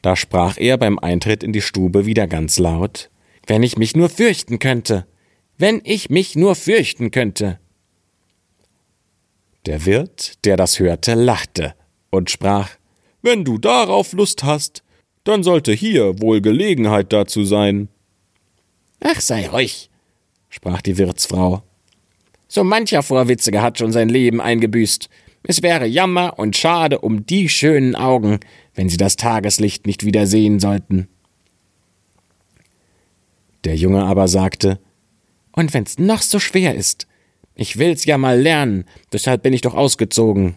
Da 0.00 0.16
sprach 0.16 0.56
er 0.58 0.78
beim 0.78 0.98
Eintritt 0.98 1.42
in 1.42 1.52
die 1.52 1.60
Stube 1.60 2.06
wieder 2.06 2.26
ganz 2.26 2.58
laut 2.58 3.10
wenn 3.48 3.62
ich 3.62 3.76
mich 3.76 3.96
nur 3.96 4.08
fürchten 4.08 4.58
könnte. 4.58 5.06
Wenn 5.56 5.80
ich 5.82 6.10
mich 6.10 6.36
nur 6.36 6.54
fürchten 6.54 7.10
könnte. 7.10 7.58
Der 9.66 9.84
Wirt, 9.86 10.44
der 10.44 10.56
das 10.56 10.78
hörte, 10.78 11.14
lachte 11.14 11.74
und 12.10 12.30
sprach 12.30 12.70
Wenn 13.22 13.44
du 13.44 13.58
darauf 13.58 14.12
Lust 14.12 14.44
hast, 14.44 14.82
dann 15.24 15.42
sollte 15.42 15.72
hier 15.72 16.20
wohl 16.20 16.40
Gelegenheit 16.40 17.12
dazu 17.12 17.44
sein. 17.44 17.88
Ach, 19.00 19.20
sei 19.20 19.48
ruhig, 19.48 19.90
sprach 20.48 20.82
die 20.82 20.98
Wirtsfrau. 20.98 21.62
So 22.48 22.64
mancher 22.64 23.02
Vorwitzige 23.02 23.60
hat 23.60 23.78
schon 23.78 23.92
sein 23.92 24.08
Leben 24.08 24.40
eingebüßt. 24.40 25.08
Es 25.42 25.62
wäre 25.62 25.86
Jammer 25.86 26.38
und 26.38 26.56
schade 26.56 27.00
um 27.00 27.26
die 27.26 27.48
schönen 27.48 27.94
Augen, 27.94 28.40
wenn 28.74 28.88
sie 28.88 28.96
das 28.96 29.16
Tageslicht 29.16 29.86
nicht 29.86 30.04
wieder 30.04 30.26
sehen 30.26 30.58
sollten. 30.58 31.08
Der 33.64 33.76
Junge 33.76 34.04
aber 34.04 34.28
sagte 34.28 34.80
Und 35.52 35.74
wenn's 35.74 35.98
noch 35.98 36.22
so 36.22 36.38
schwer 36.38 36.74
ist, 36.74 37.06
ich 37.54 37.76
will's 37.76 38.04
ja 38.04 38.16
mal 38.18 38.40
lernen, 38.40 38.84
deshalb 39.12 39.42
bin 39.42 39.52
ich 39.52 39.62
doch 39.62 39.74
ausgezogen. 39.74 40.56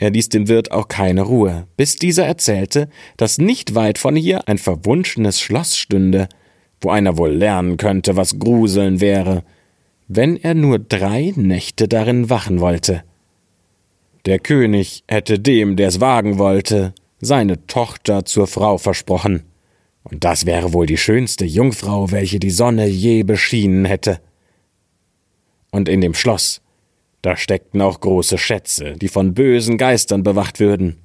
Er 0.00 0.08
ließ 0.08 0.30
dem 0.30 0.48
Wirt 0.48 0.72
auch 0.72 0.88
keine 0.88 1.20
Ruhe, 1.20 1.66
bis 1.76 1.96
dieser 1.96 2.24
erzählte, 2.24 2.88
dass 3.18 3.36
nicht 3.36 3.74
weit 3.74 3.98
von 3.98 4.16
hier 4.16 4.48
ein 4.48 4.56
verwunschenes 4.56 5.38
Schloss 5.38 5.76
stünde, 5.76 6.26
wo 6.80 6.88
einer 6.88 7.18
wohl 7.18 7.32
lernen 7.32 7.76
könnte, 7.76 8.16
was 8.16 8.38
Gruseln 8.38 9.02
wäre, 9.02 9.44
wenn 10.08 10.38
er 10.38 10.54
nur 10.54 10.78
drei 10.78 11.34
Nächte 11.36 11.86
darin 11.86 12.30
wachen 12.30 12.60
wollte. 12.60 13.04
Der 14.24 14.38
König 14.38 15.04
hätte 15.06 15.38
dem, 15.38 15.76
der's 15.76 16.00
wagen 16.00 16.38
wollte, 16.38 16.94
seine 17.20 17.66
Tochter 17.66 18.24
zur 18.24 18.46
Frau 18.46 18.78
versprochen. 18.78 19.42
Und 20.04 20.24
das 20.24 20.46
wäre 20.46 20.72
wohl 20.72 20.86
die 20.86 20.96
schönste 20.96 21.44
Jungfrau, 21.44 22.10
welche 22.10 22.38
die 22.38 22.50
Sonne 22.50 22.86
je 22.86 23.22
beschienen 23.22 23.84
hätte. 23.84 24.18
Und 25.70 25.90
in 25.90 26.00
dem 26.00 26.14
Schloss, 26.14 26.62
da 27.22 27.36
steckten 27.36 27.80
auch 27.82 28.00
große 28.00 28.38
Schätze, 28.38 28.94
die 28.94 29.08
von 29.08 29.34
bösen 29.34 29.76
Geistern 29.76 30.22
bewacht 30.22 30.60
würden. 30.60 30.98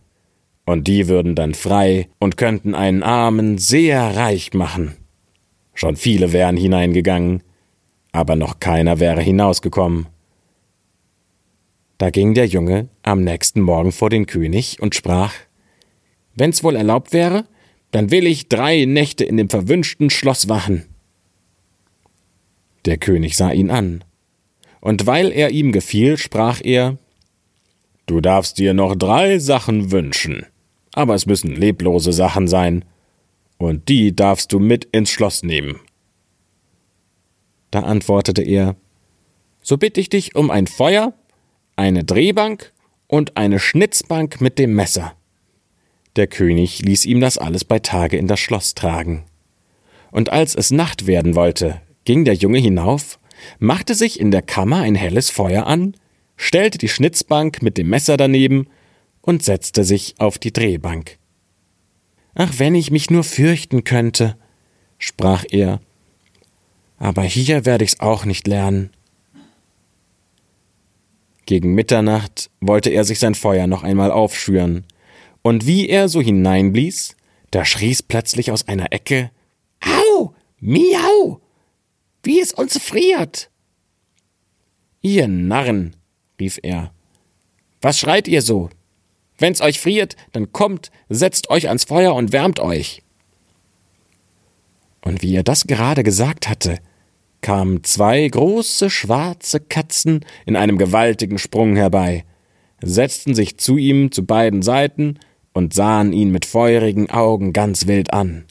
Und 0.66 0.88
die 0.88 1.08
würden 1.08 1.36
dann 1.36 1.54
frei 1.54 2.08
und 2.20 2.38
könnten 2.38 2.74
einen 2.74 3.04
Armen 3.04 3.58
sehr 3.58 4.16
reich 4.16 4.54
machen. 4.54 4.96
Schon 5.74 5.96
viele 5.96 6.32
wären 6.32 6.58
hineingegangen, 6.58 7.44
aber 8.12 8.36
noch 8.36 8.60
keiner 8.60 9.00
wäre 9.00 9.22
hinausgekommen. 9.22 10.08
Da 11.98 12.10
ging 12.10 12.34
der 12.34 12.48
Junge 12.48 12.90
am 13.04 13.24
nächsten 13.24 13.62
Morgen 13.62 13.92
vor 13.92 14.10
den 14.10 14.26
König 14.26 14.82
und 14.82 14.96
sprach 14.96 15.34
Wenn's 16.36 16.64
wohl 16.64 16.76
erlaubt 16.76 17.14
wäre, 17.14 17.46
dann 17.92 18.12
will 18.12 18.28
ich 18.28 18.50
drei 18.50 18.86
Nächte 18.86 19.24
in 19.24 19.38
dem 19.38 19.50
verwünschten 19.50 20.10
Schloss 20.10 20.50
wachen. 20.50 20.86
Der 22.86 22.98
König 22.98 23.38
sah 23.38 23.52
ihn 23.52 23.72
an, 23.72 24.04
und 24.86 25.08
weil 25.08 25.32
er 25.32 25.50
ihm 25.50 25.72
gefiel, 25.72 26.16
sprach 26.16 26.62
er 26.64 27.00
Du 28.06 28.22
darfst 28.22 28.60
dir 28.60 28.76
noch 28.76 28.96
drei 28.96 29.40
Sachen 29.40 29.90
wünschen, 29.90 30.46
aber 30.94 31.16
es 31.16 31.26
müssen 31.26 31.56
leblose 31.56 32.14
Sachen 32.14 32.48
sein, 32.48 32.86
und 33.58 33.90
die 33.90 34.16
darfst 34.16 34.54
du 34.54 34.60
mit 34.60 34.86
ins 34.92 35.10
Schloss 35.10 35.42
nehmen. 35.42 35.80
Da 37.72 37.80
antwortete 37.80 38.44
er 38.44 38.76
So 39.64 39.78
bitte 39.78 40.00
ich 40.00 40.10
dich 40.10 40.36
um 40.36 40.52
ein 40.52 40.68
Feuer, 40.68 41.14
eine 41.76 42.04
Drehbank 42.04 42.72
und 43.08 43.38
eine 43.38 43.58
Schnitzbank 43.58 44.40
mit 44.40 44.60
dem 44.60 44.76
Messer. 44.76 45.16
Der 46.16 46.28
König 46.28 46.84
ließ 46.84 47.06
ihm 47.06 47.22
das 47.22 47.40
alles 47.40 47.66
bei 47.66 47.80
Tage 47.80 48.18
in 48.18 48.28
das 48.28 48.40
Schloss 48.40 48.76
tragen. 48.76 49.24
Und 50.12 50.30
als 50.32 50.54
es 50.54 50.70
Nacht 50.70 51.08
werden 51.08 51.34
wollte, 51.34 51.82
ging 52.04 52.24
der 52.24 52.36
Junge 52.36 52.60
hinauf, 52.60 53.18
machte 53.60 53.96
sich 53.96 54.20
in 54.20 54.32
der 54.32 54.42
Kammer 54.42 54.82
ein 54.82 54.96
helles 54.96 55.30
Feuer 55.30 55.68
an, 55.68 55.96
stellte 56.38 56.78
die 56.78 56.90
Schnitzbank 56.90 57.62
mit 57.62 57.78
dem 57.78 57.90
Messer 57.90 58.18
daneben 58.18 58.68
und 59.22 59.44
setzte 59.44 59.84
sich 59.84 60.16
auf 60.20 60.38
die 60.38 60.54
Drehbank. 60.54 61.18
Ach, 62.36 62.54
wenn 62.58 62.76
ich 62.76 62.92
mich 62.92 63.10
nur 63.10 63.24
fürchten 63.24 63.84
könnte, 63.84 64.36
sprach 64.98 65.46
er, 65.50 65.80
aber 66.98 67.24
hier 67.24 67.66
werde 67.66 67.86
ich's 67.86 68.00
auch 68.00 68.26
nicht 68.26 68.48
lernen. 68.48 68.92
Gegen 71.46 71.74
Mitternacht 71.74 72.50
wollte 72.60 72.90
er 72.90 73.04
sich 73.04 73.20
sein 73.20 73.36
Feuer 73.36 73.68
noch 73.68 73.84
einmal 73.84 74.12
aufschüren, 74.12 74.86
und 75.42 75.68
wie 75.68 75.88
er 75.88 76.10
so 76.10 76.22
hineinblies, 76.22 77.16
da 77.52 77.66
schrie's 77.66 78.02
plötzlich 78.02 78.52
aus 78.52 78.68
einer 78.68 78.92
Ecke 78.92 79.30
Au. 79.80 80.34
Miau. 80.60 81.40
Wie 82.26 82.42
es 82.42 82.52
uns 82.52 82.80
friert. 82.80 83.52
Ihr 85.02 85.28
Narren, 85.28 85.96
rief 86.40 86.60
er. 86.64 86.92
Was 87.82 88.00
schreit 88.00 88.28
ihr 88.28 88.42
so? 88.42 88.72
Wenn's 89.38 89.62
euch 89.62 89.80
friert, 89.80 90.16
dann 90.32 90.52
kommt, 90.52 90.90
setzt 91.08 91.52
euch 91.52 91.68
ans 91.68 91.84
Feuer 91.84 92.16
und 92.16 92.32
wärmt 92.32 92.60
euch. 92.60 93.04
Und 95.02 95.22
wie 95.22 95.36
er 95.36 95.44
das 95.44 95.68
gerade 95.68 96.02
gesagt 96.02 96.50
hatte, 96.50 96.80
kamen 97.42 97.84
zwei 97.84 98.28
große 98.28 98.90
schwarze 98.90 99.60
Katzen 99.60 100.26
in 100.48 100.56
einem 100.56 100.80
gewaltigen 100.80 101.38
Sprung 101.38 101.76
herbei, 101.76 102.26
setzten 102.82 103.36
sich 103.36 103.60
zu 103.60 103.78
ihm 103.78 104.12
zu 104.12 104.26
beiden 104.26 104.64
Seiten 104.64 105.20
und 105.54 105.76
sahen 105.76 106.12
ihn 106.12 106.32
mit 106.32 106.46
feurigen 106.46 107.12
Augen 107.12 107.54
ganz 107.54 107.86
wild 107.86 108.14
an. 108.14 108.46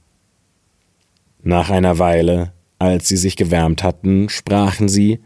Nach 1.42 1.70
einer 1.70 1.98
Weile, 1.98 2.53
als 2.78 3.08
sie 3.08 3.16
sich 3.16 3.36
gewärmt 3.36 3.82
hatten, 3.82 4.28
sprachen 4.28 4.88
sie 4.88 5.20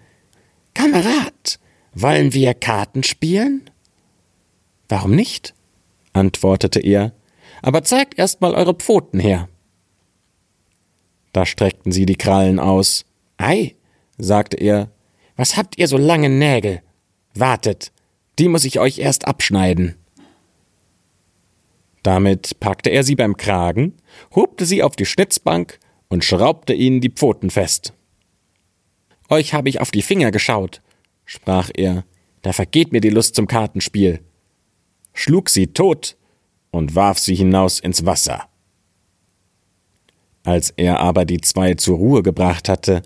Kamerad, 0.74 1.58
wollen 1.94 2.32
wir 2.32 2.54
Karten 2.54 3.02
spielen? 3.02 3.70
Warum 4.88 5.14
nicht? 5.14 5.54
antwortete 6.12 6.80
er, 6.80 7.12
aber 7.62 7.82
zeigt 7.82 8.18
erst 8.18 8.40
mal 8.40 8.54
eure 8.54 8.74
Pfoten 8.74 9.20
her. 9.20 9.48
Da 11.32 11.46
streckten 11.46 11.92
sie 11.92 12.06
die 12.06 12.16
Krallen 12.16 12.58
aus. 12.58 13.04
Ei, 13.36 13.74
sagte 14.16 14.56
er, 14.56 14.90
was 15.36 15.56
habt 15.56 15.78
ihr 15.78 15.88
so 15.88 15.96
lange 15.96 16.28
Nägel? 16.28 16.82
Wartet, 17.34 17.92
die 18.38 18.48
muss 18.48 18.64
ich 18.64 18.80
euch 18.80 18.98
erst 18.98 19.26
abschneiden. 19.26 19.96
Damit 22.02 22.58
packte 22.60 22.90
er 22.90 23.04
sie 23.04 23.16
beim 23.16 23.36
Kragen, 23.36 23.94
hobte 24.34 24.64
sie 24.64 24.82
auf 24.82 24.96
die 24.96 25.06
Schnitzbank 25.06 25.78
und 26.08 26.24
schraubte 26.24 26.74
ihnen 26.74 27.00
die 27.00 27.10
Pfoten 27.10 27.50
fest. 27.50 27.92
Euch 29.28 29.52
habe 29.52 29.68
ich 29.68 29.80
auf 29.80 29.90
die 29.90 30.02
Finger 30.02 30.30
geschaut, 30.30 30.80
sprach 31.24 31.70
er, 31.74 32.04
da 32.42 32.52
vergeht 32.52 32.92
mir 32.92 33.00
die 33.00 33.10
Lust 33.10 33.34
zum 33.34 33.46
Kartenspiel, 33.46 34.20
schlug 35.12 35.50
sie 35.50 35.68
tot 35.68 36.16
und 36.70 36.94
warf 36.94 37.18
sie 37.18 37.34
hinaus 37.34 37.80
ins 37.80 38.06
Wasser. 38.06 38.48
Als 40.44 40.70
er 40.76 41.00
aber 41.00 41.24
die 41.24 41.40
zwei 41.40 41.74
zur 41.74 41.98
Ruhe 41.98 42.22
gebracht 42.22 42.68
hatte 42.68 43.02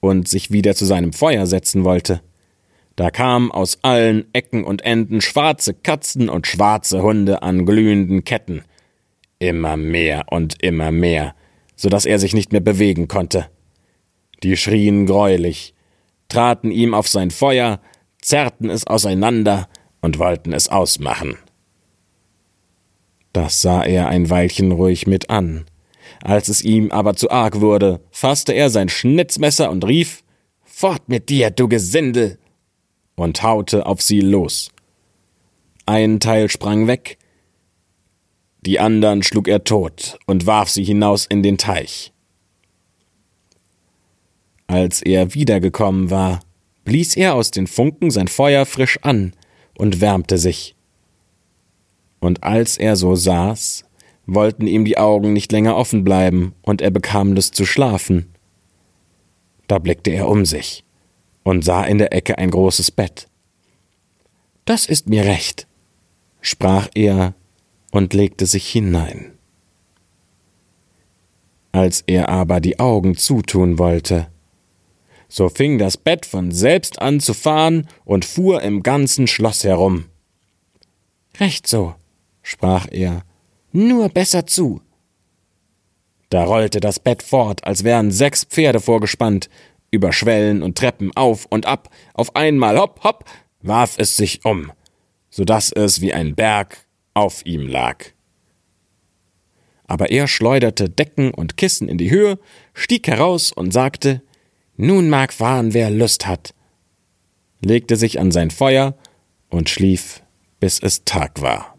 und 0.00 0.28
sich 0.28 0.50
wieder 0.50 0.74
zu 0.74 0.84
seinem 0.84 1.12
Feuer 1.12 1.46
setzen 1.46 1.84
wollte. 1.84 2.20
Da 2.96 3.10
kamen 3.10 3.50
aus 3.50 3.78
allen 3.82 4.26
Ecken 4.32 4.64
und 4.64 4.82
Enden 4.82 5.20
schwarze 5.20 5.74
Katzen 5.74 6.28
und 6.28 6.46
schwarze 6.46 7.02
Hunde 7.02 7.42
an 7.42 7.66
glühenden 7.66 8.24
Ketten. 8.24 8.62
Immer 9.38 9.76
mehr 9.76 10.26
und 10.30 10.62
immer 10.62 10.90
mehr, 10.90 11.34
so 11.76 11.88
dass 11.88 12.06
er 12.06 12.18
sich 12.18 12.34
nicht 12.34 12.52
mehr 12.52 12.60
bewegen 12.60 13.06
konnte. 13.08 13.48
Die 14.42 14.56
schrien 14.56 15.06
greulich, 15.06 15.74
traten 16.28 16.70
ihm 16.70 16.94
auf 16.94 17.08
sein 17.08 17.30
Feuer, 17.30 17.80
zerrten 18.20 18.70
es 18.70 18.86
auseinander 18.86 19.68
und 20.00 20.18
wollten 20.18 20.52
es 20.52 20.68
ausmachen. 20.68 21.36
Das 23.32 23.60
sah 23.60 23.82
er 23.84 24.08
ein 24.08 24.30
Weilchen 24.30 24.72
ruhig 24.72 25.06
mit 25.06 25.30
an. 25.30 25.66
Als 26.22 26.48
es 26.48 26.62
ihm 26.62 26.90
aber 26.90 27.14
zu 27.14 27.30
arg 27.30 27.60
wurde, 27.60 28.00
fasste 28.10 28.52
er 28.52 28.70
sein 28.70 28.88
Schnitzmesser 28.88 29.70
und 29.70 29.84
rief 29.84 30.24
Fort 30.64 31.08
mit 31.08 31.28
dir, 31.28 31.50
du 31.50 31.68
Gesindel 31.68 32.38
und 33.14 33.42
haute 33.42 33.86
auf 33.86 34.02
sie 34.02 34.20
los. 34.20 34.70
Ein 35.86 36.20
Teil 36.20 36.50
sprang 36.50 36.86
weg, 36.86 37.18
die 38.66 38.80
andern 38.80 39.22
schlug 39.22 39.48
er 39.48 39.64
tot 39.64 40.18
und 40.26 40.46
warf 40.46 40.68
sie 40.68 40.84
hinaus 40.84 41.24
in 41.24 41.42
den 41.42 41.56
Teich. 41.56 42.12
Als 44.66 45.02
er 45.02 45.34
wiedergekommen 45.34 46.10
war, 46.10 46.40
blies 46.84 47.16
er 47.16 47.34
aus 47.34 47.52
den 47.52 47.68
Funken 47.68 48.10
sein 48.10 48.28
Feuer 48.28 48.66
frisch 48.66 48.98
an 49.02 49.32
und 49.78 50.00
wärmte 50.00 50.36
sich. 50.38 50.74
Und 52.18 52.42
als 52.42 52.76
er 52.76 52.96
so 52.96 53.14
saß, 53.14 53.84
wollten 54.26 54.66
ihm 54.66 54.84
die 54.84 54.98
Augen 54.98 55.32
nicht 55.32 55.52
länger 55.52 55.76
offen 55.76 56.02
bleiben, 56.02 56.54
und 56.62 56.82
er 56.82 56.90
bekam 56.90 57.32
Lust 57.32 57.54
zu 57.54 57.64
schlafen. 57.64 58.32
Da 59.68 59.78
blickte 59.78 60.10
er 60.10 60.28
um 60.28 60.44
sich 60.44 60.84
und 61.44 61.64
sah 61.64 61.84
in 61.84 61.98
der 61.98 62.12
Ecke 62.12 62.38
ein 62.38 62.50
großes 62.50 62.90
Bett. 62.90 63.28
Das 64.64 64.86
ist 64.86 65.08
mir 65.08 65.24
recht, 65.24 65.68
sprach 66.40 66.88
er 66.94 67.34
und 67.96 68.12
legte 68.12 68.44
sich 68.44 68.68
hinein. 68.68 69.32
Als 71.72 72.02
er 72.06 72.28
aber 72.28 72.60
die 72.60 72.78
Augen 72.78 73.16
zutun 73.16 73.78
wollte, 73.78 74.26
so 75.28 75.48
fing 75.48 75.78
das 75.78 75.96
Bett 75.96 76.26
von 76.26 76.52
selbst 76.52 77.00
an 77.00 77.20
zu 77.20 77.32
fahren 77.32 77.88
und 78.04 78.26
fuhr 78.26 78.60
im 78.60 78.82
ganzen 78.82 79.26
Schloss 79.26 79.64
herum. 79.64 80.04
Recht 81.40 81.66
so, 81.66 81.94
sprach 82.42 82.86
er, 82.90 83.22
nur 83.72 84.10
besser 84.10 84.46
zu. 84.46 84.82
Da 86.28 86.44
rollte 86.44 86.80
das 86.80 87.00
Bett 87.00 87.22
fort, 87.22 87.64
als 87.64 87.82
wären 87.82 88.10
sechs 88.10 88.44
Pferde 88.44 88.80
vorgespannt, 88.80 89.48
über 89.90 90.12
Schwellen 90.12 90.62
und 90.62 90.76
Treppen 90.76 91.16
auf 91.16 91.46
und 91.46 91.64
ab, 91.64 91.88
auf 92.12 92.36
einmal 92.36 92.78
hopp, 92.78 93.02
hopp, 93.04 93.24
warf 93.62 93.94
es 93.96 94.18
sich 94.18 94.44
um, 94.44 94.70
so 95.30 95.46
dass 95.46 95.72
es 95.72 96.02
wie 96.02 96.12
ein 96.12 96.34
Berg 96.34 96.85
auf 97.16 97.44
ihm 97.46 97.66
lag. 97.66 98.04
Aber 99.86 100.10
er 100.10 100.28
schleuderte 100.28 100.90
Decken 100.90 101.32
und 101.32 101.56
Kissen 101.56 101.88
in 101.88 101.96
die 101.96 102.10
Höhe, 102.10 102.38
stieg 102.74 103.08
heraus 103.08 103.52
und 103.52 103.72
sagte, 103.72 104.22
nun 104.76 105.08
mag 105.08 105.32
fahren, 105.32 105.72
wer 105.72 105.90
Lust 105.90 106.26
hat, 106.26 106.54
legte 107.60 107.96
sich 107.96 108.20
an 108.20 108.30
sein 108.32 108.50
Feuer 108.50 108.94
und 109.48 109.70
schlief, 109.70 110.22
bis 110.60 110.78
es 110.78 111.04
Tag 111.04 111.40
war. 111.40 111.76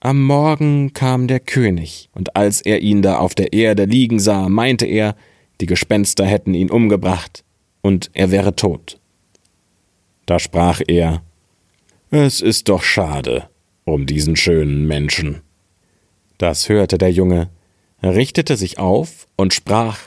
Am 0.00 0.22
Morgen 0.22 0.92
kam 0.92 1.28
der 1.28 1.40
König, 1.40 2.08
und 2.12 2.36
als 2.36 2.60
er 2.60 2.80
ihn 2.80 3.02
da 3.02 3.18
auf 3.18 3.34
der 3.34 3.52
Erde 3.52 3.84
liegen 3.84 4.18
sah, 4.18 4.48
meinte 4.48 4.86
er, 4.86 5.16
die 5.60 5.66
Gespenster 5.66 6.26
hätten 6.26 6.54
ihn 6.54 6.70
umgebracht, 6.70 7.44
und 7.82 8.10
er 8.14 8.30
wäre 8.30 8.56
tot. 8.56 9.00
Da 10.26 10.38
sprach 10.38 10.80
er 10.86 11.22
Es 12.16 12.40
ist 12.40 12.68
doch 12.68 12.84
schade 12.84 13.48
um 13.84 14.06
diesen 14.06 14.36
schönen 14.36 14.86
Menschen. 14.86 15.42
Das 16.38 16.68
hörte 16.68 16.96
der 16.96 17.10
Junge, 17.10 17.50
richtete 18.04 18.56
sich 18.56 18.78
auf 18.78 19.26
und 19.34 19.52
sprach 19.52 19.98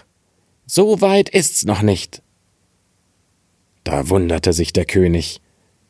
So 0.65 1.02
weit 1.02 1.28
ist's 1.28 1.65
noch 1.65 1.82
nicht. 1.82 2.22
Da 3.84 4.08
wunderte 4.08 4.54
sich 4.54 4.72
der 4.72 4.86
König, 4.86 5.41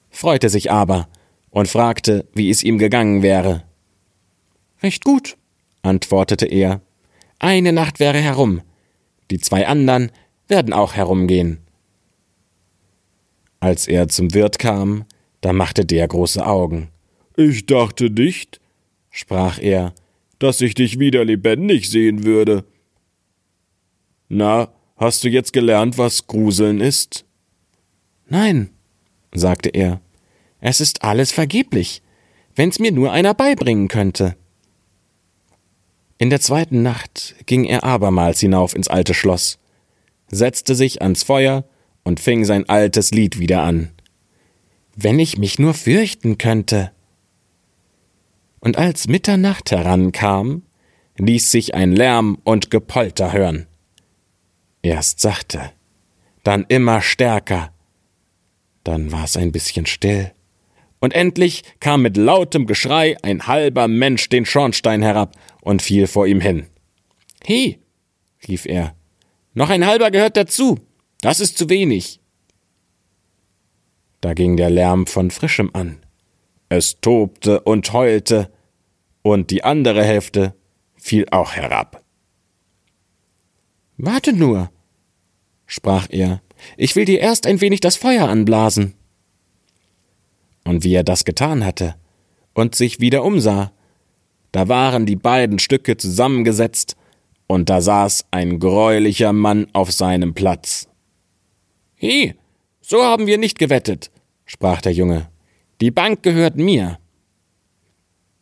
freute 0.09 0.49
sich 0.49 0.71
aber 0.71 1.07
und 1.51 1.67
fragte, 1.67 2.25
wie 2.33 2.49
es 2.49 2.63
ihm 2.63 2.79
gegangen 2.79 3.21
wäre. 3.21 3.61
Recht 4.81 5.05
gut, 5.05 5.37
antwortete 5.83 6.47
er. 6.47 6.81
Eine 7.37 7.73
Nacht 7.73 7.99
wäre 7.99 8.17
herum, 8.17 8.63
die 9.29 9.37
zwei 9.37 9.67
anderen 9.67 10.11
werden 10.47 10.73
auch 10.73 10.95
herumgehen. 10.95 11.59
Als 13.59 13.87
er 13.87 14.07
zum 14.07 14.33
Wirt 14.33 14.57
kam, 14.57 15.05
da 15.41 15.53
machte 15.53 15.85
der 15.85 16.07
große 16.07 16.45
Augen. 16.45 16.89
Ich 17.35 17.65
dachte 17.65 18.09
nicht, 18.09 18.59
sprach 19.09 19.59
er, 19.59 19.93
dass 20.39 20.61
ich 20.61 20.73
dich 20.73 20.99
wieder 20.99 21.25
lebendig 21.25 21.89
sehen 21.89 22.23
würde. 22.23 22.63
Na, 24.29 24.69
hast 24.95 25.23
du 25.23 25.29
jetzt 25.29 25.53
gelernt, 25.53 25.97
was 25.97 26.27
Gruseln 26.27 26.81
ist? 26.81 27.25
Nein, 28.27 28.69
sagte 29.33 29.69
er, 29.69 30.01
es 30.59 30.81
ist 30.81 31.03
alles 31.03 31.31
vergeblich, 31.31 32.01
wenn's 32.55 32.79
mir 32.79 32.91
nur 32.91 33.11
einer 33.11 33.33
beibringen 33.33 33.87
könnte. 33.87 34.35
In 36.17 36.29
der 36.31 36.41
zweiten 36.41 36.81
Nacht 36.81 37.35
ging 37.45 37.65
er 37.65 37.83
abermals 37.83 38.39
hinauf 38.39 38.75
ins 38.75 38.87
alte 38.87 39.13
Schloss, 39.13 39.59
setzte 40.29 40.73
sich 40.73 41.01
ans 41.01 41.23
Feuer 41.23 41.65
und 42.03 42.19
fing 42.19 42.43
sein 42.43 42.67
altes 42.67 43.11
Lied 43.11 43.39
wieder 43.39 43.61
an. 43.61 43.91
Wenn 44.99 45.19
ich 45.19 45.37
mich 45.37 45.59
nur 45.59 45.75
fürchten 45.75 46.39
könnte. 46.39 46.91
Und 48.59 48.79
als 48.79 49.07
Mitternacht 49.07 49.69
herankam, 49.69 50.63
ließ 51.17 51.51
sich 51.51 51.75
ein 51.75 51.91
Lärm 51.91 52.39
und 52.43 52.71
Gepolter 52.71 53.31
hören. 53.31 53.67
Erst 54.81 55.19
sachte, 55.19 55.71
dann 56.43 56.65
immer 56.67 57.01
stärker, 57.01 57.71
dann 58.83 59.11
war 59.11 59.25
es 59.25 59.37
ein 59.37 59.51
bisschen 59.51 59.85
still, 59.85 60.31
und 60.99 61.13
endlich 61.13 61.61
kam 61.79 62.01
mit 62.01 62.17
lautem 62.17 62.65
Geschrei 62.65 63.17
ein 63.21 63.45
halber 63.45 63.87
Mensch 63.87 64.29
den 64.29 64.45
Schornstein 64.47 65.03
herab 65.03 65.35
und 65.61 65.83
fiel 65.83 66.07
vor 66.07 66.25
ihm 66.25 66.41
hin. 66.41 66.65
He, 67.43 67.77
rief 68.47 68.65
er, 68.65 68.95
noch 69.53 69.69
ein 69.69 69.85
halber 69.85 70.09
gehört 70.09 70.37
dazu, 70.37 70.79
das 71.21 71.39
ist 71.39 71.55
zu 71.59 71.69
wenig. 71.69 72.19
Da 74.27 74.33
ging 74.33 74.57
der 74.57 74.69
Lärm 74.69 75.07
von 75.07 75.31
frischem 75.31 75.69
an. 75.71 75.99
Es 76.67 76.99
tobte 76.99 77.61
und 77.61 77.93
heulte, 77.93 78.51
und 79.21 79.51
die 79.51 79.63
andere 79.63 80.03
Hälfte 80.03 80.53
fiel 80.95 81.27
auch 81.31 81.53
herab. 81.53 82.03
Warte 83.95 84.33
nur, 84.33 84.69
sprach 85.65 86.07
er, 86.09 86.41
ich 86.75 86.97
will 86.97 87.05
dir 87.05 87.21
erst 87.21 87.47
ein 87.47 87.61
wenig 87.61 87.79
das 87.79 87.95
Feuer 87.95 88.27
anblasen. 88.27 88.95
Und 90.65 90.83
wie 90.83 90.93
er 90.93 91.05
das 91.05 91.23
getan 91.23 91.63
hatte 91.63 91.95
und 92.53 92.75
sich 92.75 92.99
wieder 92.99 93.23
umsah, 93.23 93.71
da 94.51 94.67
waren 94.67 95.05
die 95.05 95.15
beiden 95.15 95.57
Stücke 95.57 95.95
zusammengesetzt, 95.95 96.97
und 97.47 97.69
da 97.69 97.79
saß 97.79 98.25
ein 98.31 98.59
greulicher 98.59 99.31
Mann 99.31 99.67
auf 99.71 99.93
seinem 99.93 100.33
Platz. 100.33 100.89
He, 101.95 102.33
so 102.81 103.05
haben 103.05 103.25
wir 103.25 103.37
nicht 103.37 103.57
gewettet, 103.57 104.11
sprach 104.47 104.81
der 104.81 104.93
Junge. 104.93 105.29
Die 105.79 105.91
Bank 105.91 106.23
gehört 106.23 106.57
mir. 106.57 106.97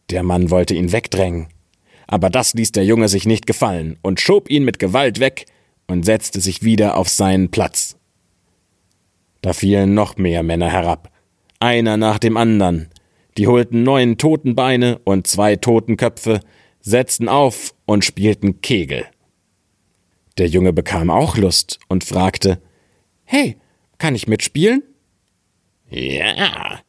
Der 0.10 0.24
Mann 0.24 0.50
wollte 0.50 0.74
ihn 0.74 0.94
wegdrängen, 0.94 1.48
aber 2.08 2.30
das 2.30 2.54
ließ 2.54 2.72
der 2.72 2.86
Junge 2.86 3.10
sich 3.10 3.26
nicht 3.26 3.46
gefallen 3.46 3.98
und 4.02 4.22
schob 4.22 4.50
ihn 4.50 4.64
mit 4.64 4.80
Gewalt 4.80 5.20
weg 5.20 5.48
und 5.88 6.06
setzte 6.06 6.40
sich 6.40 6.64
wieder 6.64 6.96
auf 6.96 7.10
seinen 7.10 7.52
Platz. 7.52 7.98
Da 9.42 9.54
fielen 9.54 9.94
noch 9.94 10.16
mehr 10.16 10.44
Männer 10.44 10.72
herab, 10.72 11.12
einer 11.60 11.98
nach 11.98 12.20
dem 12.20 12.38
andern. 12.38 12.90
Die 13.38 13.48
holten 13.48 13.84
neun 13.84 14.18
Totenbeine 14.18 15.00
und 15.04 15.28
zwei 15.28 15.56
Totenköpfe, 15.56 16.40
setzten 16.80 17.28
auf 17.28 17.74
und 17.86 18.06
spielten 18.06 18.62
Kegel. 18.62 19.06
Der 20.38 20.48
Junge 20.48 20.72
bekam 20.72 21.10
auch 21.10 21.36
Lust 21.38 21.80
und 21.88 22.04
fragte 22.04 22.62
Hey, 23.24 23.58
kann 23.98 24.16
ich 24.16 24.28
mitspielen? 24.28 24.84
Ja, 25.90 26.82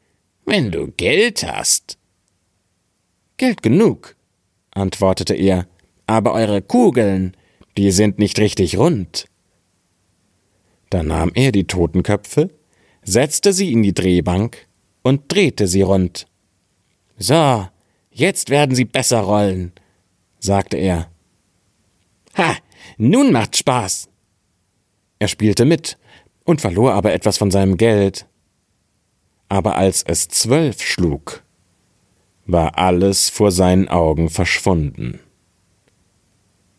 wenn 0.45 0.71
du 0.71 0.91
Geld 0.93 1.43
hast. 1.43 1.99
Geld 3.37 3.63
genug, 3.63 4.17
antwortete 4.71 5.35
er, 5.35 5.67
aber 6.07 6.33
eure 6.33 6.63
Kugeln, 6.63 7.37
die 7.77 7.91
sind 7.91 8.19
nicht 8.19 8.39
richtig 8.39 8.79
rund. 8.79 9.27
Da 10.91 11.03
nahm 11.03 11.33
er 11.35 11.53
die 11.53 11.67
Totenköpfe, 11.67 12.51
setzte 13.03 13.53
sie 13.53 13.73
in 13.73 13.83
die 13.83 13.93
Drehbank 13.93 14.67
und 15.03 15.33
drehte 15.33 15.67
sie 15.67 15.83
rund. 15.83 16.27
So, 17.19 17.67
jetzt 18.11 18.51
werden 18.51 18.75
sie 18.75 18.85
besser 18.85 19.21
rollen, 19.21 19.73
sagte 20.39 20.77
er. 20.77 21.11
Ha, 22.37 22.57
nun 22.99 23.33
macht's 23.33 23.59
Spaß, 23.59 24.09
Er 25.19 25.29
spielte 25.29 25.65
mit 25.65 25.99
und 26.45 26.61
verlor 26.61 26.93
aber 26.93 27.13
etwas 27.13 27.39
von 27.39 27.51
seinem 27.51 27.77
Geld. 27.77 28.27
Aber 29.49 29.77
als 29.77 30.03
es 30.03 30.29
zwölf 30.29 30.83
schlug, 30.83 31.43
war 32.47 32.79
alles 32.79 33.29
vor 33.29 33.51
seinen 33.51 33.89
Augen 33.89 34.31
verschwunden. 34.31 35.21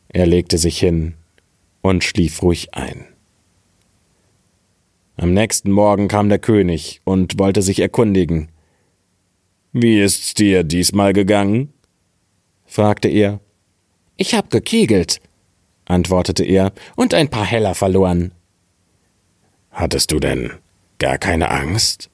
Er 0.09 0.25
legte 0.25 0.57
sich 0.57 0.79
hin 0.79 1.15
und 1.81 2.03
schlief 2.03 2.41
ruhig 2.41 2.73
ein. 2.73 3.05
Am 5.17 5.33
nächsten 5.33 5.71
Morgen 5.71 6.07
kam 6.07 6.29
der 6.29 6.39
König 6.39 7.01
und 7.03 7.39
wollte 7.39 7.61
sich 7.61 7.79
erkundigen. 7.79 8.49
Wie 9.73 9.99
ist's 9.99 10.33
dir 10.33 10.63
diesmal 10.63 11.13
gegangen? 11.13 11.73
fragte 12.65 13.07
er. 13.07 13.39
Ich 14.15 14.33
hab 14.35 14.49
gekegelt, 14.49 15.19
antwortete 15.85 16.43
er, 16.43 16.71
und 16.95 17.13
ein 17.13 17.29
paar 17.29 17.45
Heller 17.45 17.75
verloren. 17.75 18.31
Hattest 19.71 20.11
du 20.11 20.19
denn 20.19 20.51
gar 20.99 21.17
keine 21.17 21.49
Angst? 21.49 22.09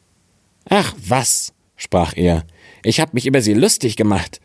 Ach 0.69 0.93
was, 0.97 1.54
sprach 1.76 2.13
er, 2.15 2.45
ich 2.84 2.99
hab 2.99 3.13
mich 3.13 3.26
über 3.26 3.41
sie 3.41 3.54
lustig 3.54 3.95
gemacht. 3.95 4.39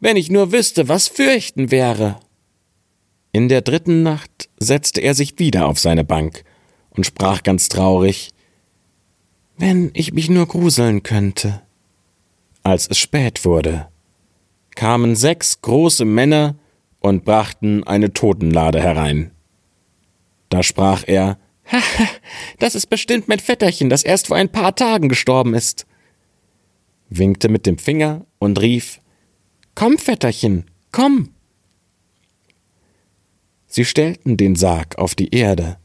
Wenn 0.00 0.16
ich 0.16 0.30
nur 0.30 0.52
wüsste, 0.52 0.88
was 0.88 1.08
fürchten 1.08 1.70
wäre. 1.70 2.20
In 3.32 3.48
der 3.48 3.62
dritten 3.62 4.02
Nacht 4.02 4.48
setzte 4.58 5.00
er 5.00 5.14
sich 5.14 5.38
wieder 5.38 5.66
auf 5.66 5.78
seine 5.78 6.04
Bank 6.04 6.44
und 6.90 7.04
sprach 7.04 7.42
ganz 7.42 7.68
traurig 7.68 8.30
Wenn 9.56 9.90
ich 9.94 10.12
mich 10.12 10.30
nur 10.30 10.46
gruseln 10.46 11.02
könnte. 11.02 11.62
Als 12.62 12.86
es 12.88 12.98
spät 12.98 13.44
wurde, 13.44 13.88
kamen 14.74 15.16
sechs 15.16 15.60
große 15.60 16.04
Männer 16.04 16.56
und 17.00 17.24
brachten 17.24 17.84
eine 17.84 18.12
Totenlade 18.12 18.82
herein. 18.82 19.30
Da 20.48 20.62
sprach 20.62 21.04
er 21.06 21.38
das 22.58 22.74
ist 22.74 22.86
bestimmt 22.86 23.28
mein 23.28 23.38
Vetterchen, 23.38 23.90
das 23.90 24.02
erst 24.02 24.28
vor 24.28 24.36
ein 24.36 24.50
paar 24.50 24.74
Tagen 24.74 25.08
gestorben 25.08 25.54
ist. 25.54 25.86
Winkte 27.08 27.48
mit 27.48 27.66
dem 27.66 27.78
Finger 27.78 28.26
und 28.38 28.60
rief 28.60 29.00
Komm, 29.74 29.98
Vetterchen, 29.98 30.70
komm. 30.92 31.30
Sie 33.66 33.84
stellten 33.84 34.36
den 34.36 34.54
Sarg 34.54 34.98
auf 34.98 35.14
die 35.14 35.34
Erde. 35.34 35.78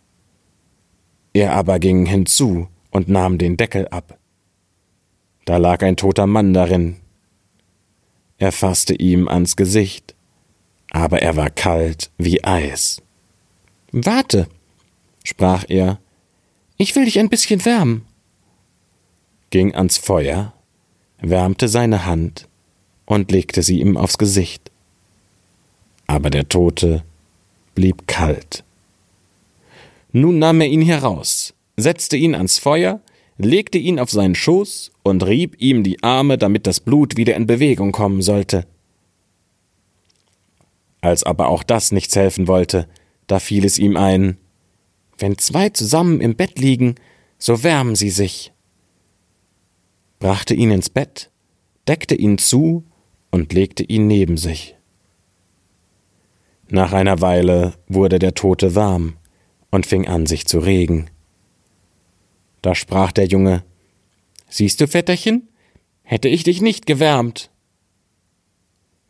Er 1.33 1.53
aber 1.53 1.79
ging 1.79 2.05
hinzu 2.05 2.67
und 2.91 3.07
nahm 3.07 3.37
den 3.37 3.57
Deckel 3.57 3.87
ab. 3.87 4.19
Da 5.45 5.57
lag 5.57 5.81
ein 5.81 5.97
toter 5.97 6.27
Mann 6.27 6.53
darin. 6.53 6.97
Er 8.37 8.51
fasste 8.51 8.93
ihm 8.93 9.27
ans 9.27 9.55
Gesicht, 9.55 10.15
aber 10.91 11.21
er 11.21 11.35
war 11.35 11.49
kalt 11.49 12.11
wie 12.17 12.43
Eis. 12.43 13.01
Warte, 13.91 14.47
sprach 15.23 15.65
er, 15.67 15.99
ich 16.77 16.95
will 16.95 17.05
dich 17.05 17.19
ein 17.19 17.29
bisschen 17.29 17.65
wärmen. 17.65 18.05
Ging 19.49 19.75
ans 19.75 19.97
Feuer, 19.97 20.53
wärmte 21.21 21.67
seine 21.67 22.05
Hand 22.05 22.47
und 23.05 23.31
legte 23.31 23.63
sie 23.63 23.79
ihm 23.79 23.97
aufs 23.97 24.17
Gesicht. 24.17 24.71
Aber 26.07 26.29
der 26.29 26.47
Tote 26.47 27.03
blieb 27.75 28.07
kalt. 28.07 28.63
Nun 30.11 30.39
nahm 30.39 30.61
er 30.61 30.67
ihn 30.67 30.81
heraus, 30.81 31.53
setzte 31.77 32.17
ihn 32.17 32.35
ans 32.35 32.57
Feuer, 32.57 33.01
legte 33.37 33.77
ihn 33.77 33.99
auf 33.99 34.09
seinen 34.09 34.35
Schoß 34.35 34.91
und 35.03 35.25
rieb 35.25 35.55
ihm 35.59 35.83
die 35.83 36.03
Arme, 36.03 36.37
damit 36.37 36.67
das 36.67 36.79
Blut 36.79 37.17
wieder 37.17 37.35
in 37.35 37.47
Bewegung 37.47 37.91
kommen 37.91 38.21
sollte. 38.21 38.65
Als 41.01 41.23
aber 41.23 41.47
auch 41.47 41.63
das 41.63 41.91
nichts 41.91 42.15
helfen 42.15 42.47
wollte, 42.47 42.87
da 43.27 43.39
fiel 43.39 43.65
es 43.65 43.79
ihm 43.79 43.95
ein, 43.95 44.37
wenn 45.21 45.37
zwei 45.37 45.69
zusammen 45.69 46.21
im 46.21 46.35
Bett 46.35 46.59
liegen, 46.59 46.95
so 47.37 47.63
wärmen 47.63 47.95
sie 47.95 48.09
sich. 48.09 48.51
Brachte 50.19 50.53
ihn 50.53 50.71
ins 50.71 50.89
Bett, 50.89 51.31
deckte 51.87 52.15
ihn 52.15 52.37
zu 52.37 52.83
und 53.31 53.53
legte 53.53 53.83
ihn 53.83 54.07
neben 54.07 54.37
sich. 54.37 54.75
Nach 56.67 56.93
einer 56.93 57.21
Weile 57.21 57.73
wurde 57.87 58.19
der 58.19 58.33
Tote 58.33 58.75
warm 58.75 59.17
und 59.71 59.85
fing 59.85 60.07
an, 60.07 60.25
sich 60.25 60.45
zu 60.45 60.59
regen. 60.59 61.09
Da 62.61 62.75
sprach 62.75 63.11
der 63.11 63.25
Junge 63.25 63.63
Siehst 64.49 64.81
du, 64.81 64.87
Vetterchen, 64.87 65.47
hätte 66.01 66.27
ich 66.27 66.43
dich 66.43 66.61
nicht 66.61 66.85
gewärmt. 66.87 67.51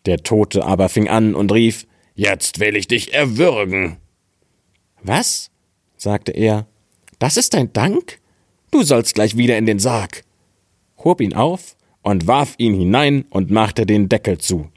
Der 0.05 0.17
Tote 0.17 0.65
aber 0.65 0.89
fing 0.89 1.07
an 1.07 1.33
und 1.33 1.51
rief 1.51 1.87
Jetzt 2.13 2.59
will 2.59 2.75
ich 2.75 2.87
dich 2.87 3.13
erwürgen. 3.13 3.97
Was? 5.01 5.49
Sagte 5.99 6.31
er. 6.31 6.65
Das 7.19 7.37
ist 7.37 7.53
dein 7.53 7.71
Dank? 7.73 8.19
Du 8.71 8.83
sollst 8.83 9.13
gleich 9.13 9.37
wieder 9.37 9.57
in 9.57 9.65
den 9.65 9.79
Sarg. 9.79 10.23
Hob 11.03 11.21
ihn 11.21 11.33
auf 11.33 11.75
und 12.01 12.27
warf 12.27 12.55
ihn 12.57 12.73
hinein 12.73 13.25
und 13.29 13.51
machte 13.51 13.85
den 13.85 14.09
Deckel 14.09 14.37
zu. 14.37 14.69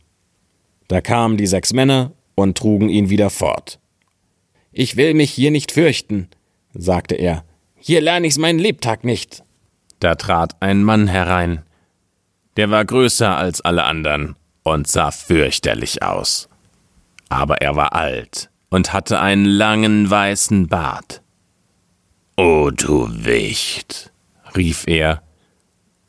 Da 0.89 1.01
kamen 1.01 1.37
die 1.37 1.47
sechs 1.47 1.73
Männer 1.73 2.13
und 2.35 2.59
trugen 2.59 2.89
ihn 2.89 3.09
wieder 3.09 3.31
fort. 3.31 3.79
Ich 4.73 4.97
will 4.97 5.15
mich 5.15 5.31
hier 5.31 5.51
nicht 5.51 5.73
fürchten, 5.73 6.29
sagte 6.75 7.15
er. 7.15 7.45
Hier 7.77 8.01
lerne 8.01 8.27
ich's 8.27 8.39
meinen 8.39 8.59
Lebtag 8.59 9.05
nicht. 9.05 9.45
Da 10.01 10.17
trat 10.17 10.61
ein 10.61 10.83
Mann 10.83 11.07
herein. 11.07 11.63
Der 12.57 12.71
war 12.71 12.85
größer 12.85 13.37
als 13.37 13.61
alle 13.61 13.85
anderen 13.85 14.35
und 14.63 14.89
sah 14.89 15.11
fürchterlich 15.11 16.03
aus. 16.03 16.49
Aber 17.29 17.61
er 17.61 17.77
war 17.77 17.95
alt 17.95 18.52
und 18.73 18.95
hatte 18.95 19.21
einen 19.21 19.45
langen 19.45 20.09
weißen 20.09 20.67
Bart. 20.67 21.23
O 22.39 22.71
du 22.71 23.07
Wicht, 23.11 24.11
rief 24.57 24.85
er, 24.87 25.23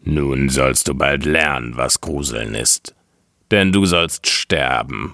nun 0.02 0.48
sollst 0.48 0.88
du 0.88 0.96
bald 0.96 1.26
lernen, 1.26 1.76
was 1.76 2.00
Gruseln 2.00 2.56
ist, 2.56 2.96
denn 3.52 3.74
du 3.74 3.86
sollst 3.86 4.28
sterben. 4.28 5.14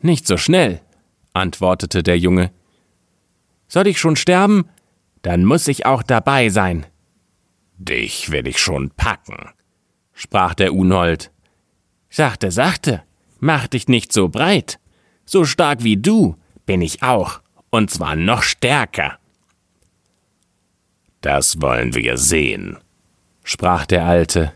Nicht 0.00 0.28
so 0.28 0.36
schnell, 0.36 0.80
antwortete 1.32 2.04
der 2.04 2.16
Junge. 2.16 2.52
Soll 3.66 3.88
ich 3.88 3.98
schon 3.98 4.14
sterben? 4.14 4.68
Dann 5.22 5.44
muss 5.44 5.66
ich 5.66 5.84
auch 5.84 6.04
dabei 6.04 6.48
sein. 6.48 6.86
Dich 7.76 8.30
will 8.30 8.46
ich 8.46 8.58
schon 8.58 8.90
packen, 8.90 9.50
sprach 10.14 10.54
der 10.54 10.74
Unhold. 10.74 11.32
Sachte, 12.08 12.52
sachte, 12.52 13.02
mach 13.40 13.66
dich 13.66 13.88
nicht 13.88 14.12
so 14.12 14.28
breit. 14.28 14.78
So 15.30 15.44
stark 15.44 15.84
wie 15.84 15.98
du 15.98 16.36
bin 16.64 16.80
ich 16.80 17.02
auch, 17.02 17.42
und 17.68 17.90
zwar 17.90 18.16
noch 18.16 18.42
stärker. 18.42 19.18
Das 21.20 21.60
wollen 21.60 21.94
wir 21.94 22.16
sehen, 22.16 22.78
sprach 23.44 23.84
der 23.84 24.06
Alte. 24.06 24.54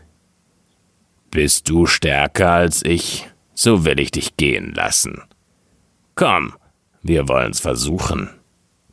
Bist 1.29 1.69
du 1.69 1.85
stärker 1.85 2.53
als 2.53 2.83
ich, 2.83 3.29
so 3.53 3.85
will 3.85 3.99
ich 3.99 4.09
dich 4.09 4.35
gehen 4.35 4.73
lassen. 4.73 5.21
Komm, 6.15 6.55
wir 7.03 7.27
wollen's 7.29 7.59
versuchen. 7.59 8.31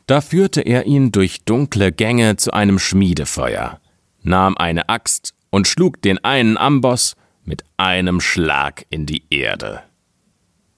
Da 0.05 0.21
führte 0.21 0.61
er 0.61 0.85
ihn 0.85 1.11
durch 1.11 1.45
dunkle 1.45 1.91
Gänge 1.91 2.35
zu 2.35 2.53
einem 2.53 2.77
Schmiedefeuer, 2.77 3.81
nahm 4.21 4.55
eine 4.55 4.87
Axt 4.87 5.33
und 5.49 5.67
schlug 5.67 5.99
den 6.03 6.23
einen 6.23 6.59
Amboss 6.59 7.15
mit 7.43 7.63
einem 7.77 8.21
Schlag 8.21 8.85
in 8.91 9.07
die 9.07 9.23
Erde. 9.31 9.81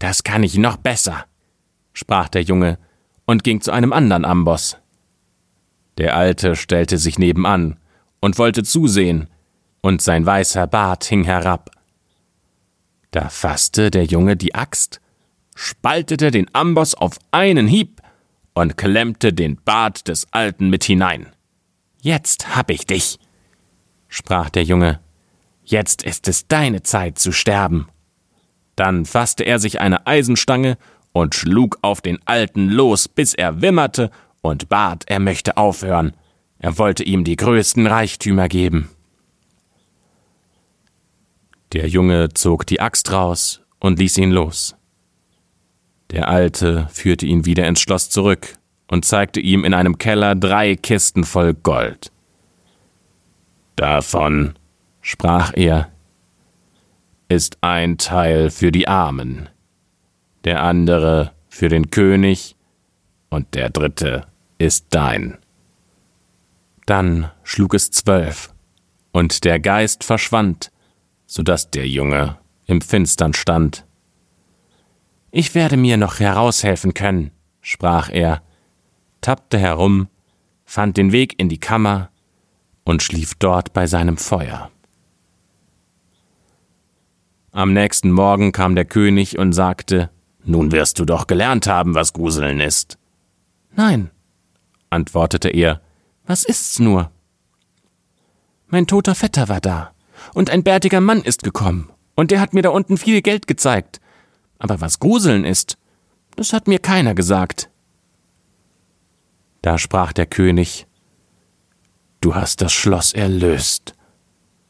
Das 0.04 0.26
kann 0.26 0.44
ich 0.44 0.58
noch 0.58 0.76
besser, 0.76 1.28
sprach 1.94 2.28
der 2.28 2.42
Junge 2.42 2.78
und 3.24 3.46
ging 3.46 3.62
zu 3.62 3.72
einem 3.72 3.94
anderen 3.94 4.26
Amboss. 4.26 4.76
Der 5.98 6.18
Alte 6.18 6.58
stellte 6.58 6.98
sich 6.98 7.18
nebenan 7.18 7.80
und 8.20 8.38
wollte 8.38 8.64
zusehen, 8.64 9.30
und 9.80 10.02
sein 10.02 10.26
weißer 10.26 10.68
Bart 10.68 11.06
hing 11.06 11.24
herab. 11.24 11.72
Da 13.12 13.30
fasste 13.30 13.92
der 13.92 14.04
Junge 14.04 14.36
die 14.36 14.54
Axt, 14.56 15.00
spaltete 15.56 16.32
den 16.32 16.54
Amboss 16.54 16.96
auf 16.96 17.18
einen 17.32 17.68
Hieb 17.68 18.02
und 18.54 18.76
klemmte 18.76 19.32
den 19.32 19.56
Bart 19.64 20.10
des 20.10 20.28
Alten 20.34 20.70
mit 20.70 20.84
hinein. 20.84 21.28
Jetzt 22.02 22.58
hab 22.58 22.72
ich 22.72 22.86
dich, 22.86 23.20
sprach 24.10 24.50
der 24.50 24.66
Junge. 24.66 25.00
Jetzt 25.64 26.04
ist 26.04 26.28
es 26.28 26.46
deine 26.50 26.84
Zeit 26.84 27.20
zu 27.20 27.32
sterben. 27.32 27.88
Dann 28.76 29.06
fasste 29.06 29.44
er 29.44 29.60
sich 29.60 29.80
eine 29.80 30.08
Eisenstange 30.08 30.78
und 31.12 31.36
schlug 31.36 31.78
auf 31.82 32.02
den 32.02 32.20
Alten 32.26 32.70
los, 32.70 33.08
bis 33.08 33.34
er 33.34 33.62
wimmerte 33.62 34.10
und 34.42 34.70
bat, 34.70 35.04
er 35.08 35.20
möchte 35.20 35.58
aufhören. 35.58 36.14
Er 36.60 36.78
wollte 36.78 37.04
ihm 37.04 37.24
die 37.24 37.36
größten 37.36 37.88
Reichtümer 37.88 38.48
geben. 38.48 38.90
Der 41.74 41.88
Junge 41.88 42.30
zog 42.34 42.66
die 42.68 42.82
Axt 42.82 43.12
raus 43.12 43.62
und 43.80 44.00
ließ 44.00 44.18
ihn 44.18 44.32
los. 44.32 44.76
Der 46.12 46.28
Alte 46.28 46.88
führte 46.92 47.26
ihn 47.26 47.46
wieder 47.46 47.68
ins 47.68 47.82
Schloss 47.82 48.10
zurück 48.10 48.54
und 48.88 49.06
zeigte 49.06 49.40
ihm 49.40 49.66
in 49.66 49.74
einem 49.74 49.98
Keller 49.98 50.36
drei 50.36 50.76
Kisten 50.76 51.24
voll 51.24 51.56
Gold. 51.56 52.12
Davon, 53.76 54.54
sprach 55.02 55.52
er, 55.56 55.92
ist 57.34 57.58
ein 57.62 57.98
Teil 57.98 58.52
für 58.52 58.72
die 58.72 58.88
Armen, 58.88 59.50
der 60.44 60.62
andere 60.62 61.32
für 61.50 61.68
den 61.68 61.90
König 61.90 62.56
und 63.30 63.56
der 63.56 63.72
dritte 63.72 64.28
ist 64.60 64.88
dein. 64.92 65.40
Dann 66.86 67.32
schlug 67.44 67.74
es 67.74 67.90
zwölf, 67.90 68.54
und 69.12 69.46
der 69.46 69.60
Geist 69.60 70.04
verschwand, 70.04 70.72
so 71.26 71.42
dass 71.42 71.72
der 71.72 71.88
Junge 71.88 72.38
im 72.68 72.82
Finstern 72.82 73.34
stand. 73.34 73.86
Ich 75.32 75.56
werde 75.56 75.78
mir 75.78 75.98
noch 75.98 76.20
heraushelfen 76.20 76.94
können, 76.94 77.32
sprach 77.62 78.10
er, 78.12 78.44
tappte 79.22 79.58
herum, 79.58 80.08
fand 80.66 80.98
den 80.98 81.12
Weg 81.12 81.40
in 81.40 81.50
die 81.50 81.60
Kammer 81.60 82.12
und 82.84 83.02
schlief 83.02 83.34
dort 83.36 83.74
bei 83.74 83.88
seinem 83.88 84.18
Feuer. 84.18 84.70
Am 87.56 87.72
nächsten 87.72 88.12
Morgen 88.12 88.52
kam 88.52 88.74
der 88.74 88.86
König 88.86 89.38
und 89.38 89.54
sagte, 89.54 90.10
Nun 90.44 90.72
wirst 90.72 90.98
du 90.98 91.06
doch 91.06 91.28
gelernt 91.28 91.68
haben, 91.68 91.94
was 91.94 92.12
Gruseln 92.12 92.60
ist. 92.60 92.98
Nein, 93.76 94.10
antwortete 94.90 95.50
er, 95.50 95.80
was 96.26 96.46
ist's 96.46 96.80
nur? 96.80 97.12
Mein 98.66 98.88
toter 98.88 99.14
Vetter 99.14 99.50
war 99.50 99.62
da, 99.62 99.94
und 100.34 100.50
ein 100.50 100.64
bärtiger 100.64 101.00
Mann 101.00 101.22
ist 101.22 101.44
gekommen, 101.44 101.92
und 102.16 102.32
der 102.32 102.42
hat 102.42 102.56
mir 102.56 102.64
da 102.64 102.70
unten 102.70 102.98
viel 102.98 103.22
Geld 103.22 103.46
gezeigt. 103.46 104.02
Aber 104.58 104.82
was 104.82 104.98
Gruseln 104.98 105.46
ist, 105.46 105.78
das 106.36 106.54
hat 106.54 106.68
mir 106.68 106.80
keiner 106.80 107.14
gesagt. 107.14 107.70
Da 109.62 109.78
sprach 109.78 110.12
der 110.12 110.26
König, 110.26 110.88
Du 112.20 112.34
hast 112.34 112.62
das 112.62 112.74
Schloss 112.74 113.14
erlöst, 113.14 113.94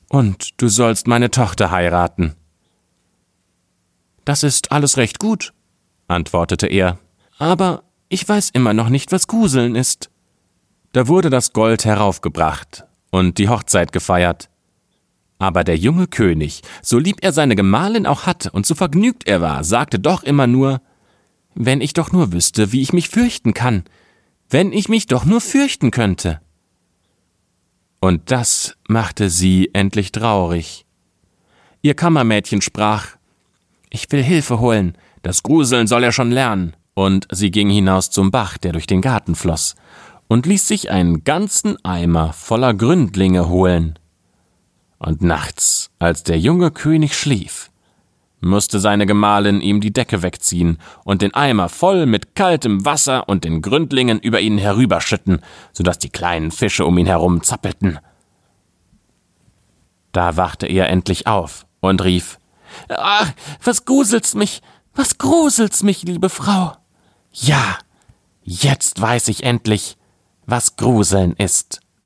und 0.10 0.62
du 0.62 0.67
sollst 0.67 1.08
meine 1.08 1.32
Tochter 1.32 1.72
heiraten. 1.72 2.36
Das 4.26 4.44
ist 4.44 4.72
alles 4.72 4.98
recht 4.98 5.20
gut, 5.20 5.54
antwortete 6.08 6.68
er, 6.68 6.98
aber 7.38 7.84
ich 8.10 8.28
weiß 8.28 8.52
immer 8.52 8.74
noch 8.74 8.90
nicht, 8.90 9.12
was 9.12 9.28
Gruseln 9.28 9.76
ist. 9.76 10.10
Da 10.94 11.08
wurde 11.08 11.30
das 11.30 11.54
Gold 11.54 11.86
heraufgebracht 11.86 12.86
und 13.12 13.38
die 13.38 13.50
Hochzeit 13.50 13.92
gefeiert. 13.92 14.50
Aber 15.40 15.64
der 15.64 15.78
junge 15.78 16.08
König, 16.08 16.62
so 16.82 17.00
lieb 17.00 17.18
er 17.22 17.34
seine 17.34 17.56
Gemahlin 17.56 18.06
auch 18.06 18.26
hatte 18.26 18.52
und 18.52 18.66
so 18.66 18.76
vergnügt 18.76 19.28
er 19.28 19.42
war, 19.42 19.64
sagte 19.64 20.00
doch 20.00 20.24
immer 20.24 20.48
nur 20.48 20.82
Wenn 21.56 21.82
ich 21.82 21.94
doch 21.94 22.12
nur 22.12 22.32
wüsste, 22.32 22.72
wie 22.72 22.82
ich 22.82 22.94
mich 22.94 23.10
fürchten 23.10 23.54
kann, 23.54 23.84
wenn 24.50 24.72
ich 24.72 24.88
mich 24.88 25.08
doch 25.08 25.26
nur 25.26 25.42
fürchten 25.42 25.92
könnte. 25.92 26.40
Und 28.00 28.32
das 28.32 28.78
machte 28.88 29.30
sie 29.30 29.72
endlich 29.74 30.12
traurig. 30.12 30.86
Ihr 31.82 31.96
Kammermädchen 31.96 32.62
sprach 32.62 33.18
Ich 33.95 34.12
will 34.12 34.23
Hilfe 34.23 34.60
holen, 34.60 34.97
das 35.21 35.43
Gruseln 35.43 35.86
soll 35.86 36.03
er 36.03 36.12
schon 36.12 36.32
lernen. 36.32 36.75
Und 36.95 37.27
sie 37.32 37.51
ging 37.51 37.69
hinaus 37.69 38.10
zum 38.10 38.32
Bach, 38.32 38.58
der 38.58 38.71
durch 38.71 38.88
den 38.88 39.01
Garten 39.01 39.36
floss, 39.36 39.75
und 40.27 40.47
ließ 40.47 40.67
sich 40.67 40.89
einen 40.89 41.23
ganzen 41.23 41.84
Eimer 41.86 42.34
voller 42.34 42.73
Gründlinge 42.73 43.49
holen. 43.49 43.99
Und 44.97 45.21
nachts, 45.21 45.91
als 45.99 46.23
der 46.23 46.39
junge 46.39 46.71
König 46.71 47.15
schlief, 47.15 47.69
musste 48.41 48.79
seine 48.79 49.06
Gemahlin 49.06 49.62
ihm 49.62 49.79
die 49.79 49.93
Decke 49.93 50.23
wegziehen 50.23 50.79
und 51.03 51.21
den 51.21 51.36
Eimer 51.36 51.69
voll 51.69 52.08
mit 52.08 52.36
kaltem 52.36 52.86
Wasser 52.86 53.29
und 53.29 53.43
den 53.43 53.62
Gründlingen 53.62 54.19
über 54.19 54.41
ihn 54.41 54.58
herüberschütten, 54.58 55.39
so 55.71 55.84
dass 55.84 55.99
die 55.99 56.10
kleinen 56.10 56.49
Fische 56.49 56.86
um 56.86 56.97
ihn 56.97 57.08
herum 57.08 57.43
zappelten. 57.43 57.99
Da 60.12 60.36
wachte 60.36 60.65
er 60.65 60.89
endlich 60.89 61.27
auf 61.27 61.67
und 61.79 62.03
rief 62.03 62.39
Ach, 62.90 63.32
was 63.64 63.86
gruselt's 63.86 64.36
mich, 64.36 64.62
was 64.94 65.18
gruselt's 65.18 65.84
mich, 65.84 66.04
liebe 66.04 66.30
Frau. 66.30 66.76
Ja, 67.32 67.78
jetzt 68.44 69.02
weiß 69.02 69.28
ich 69.30 69.44
endlich, 69.44 69.98
was 70.46 70.76
Gruseln 70.76 71.36
ist. 71.38 71.83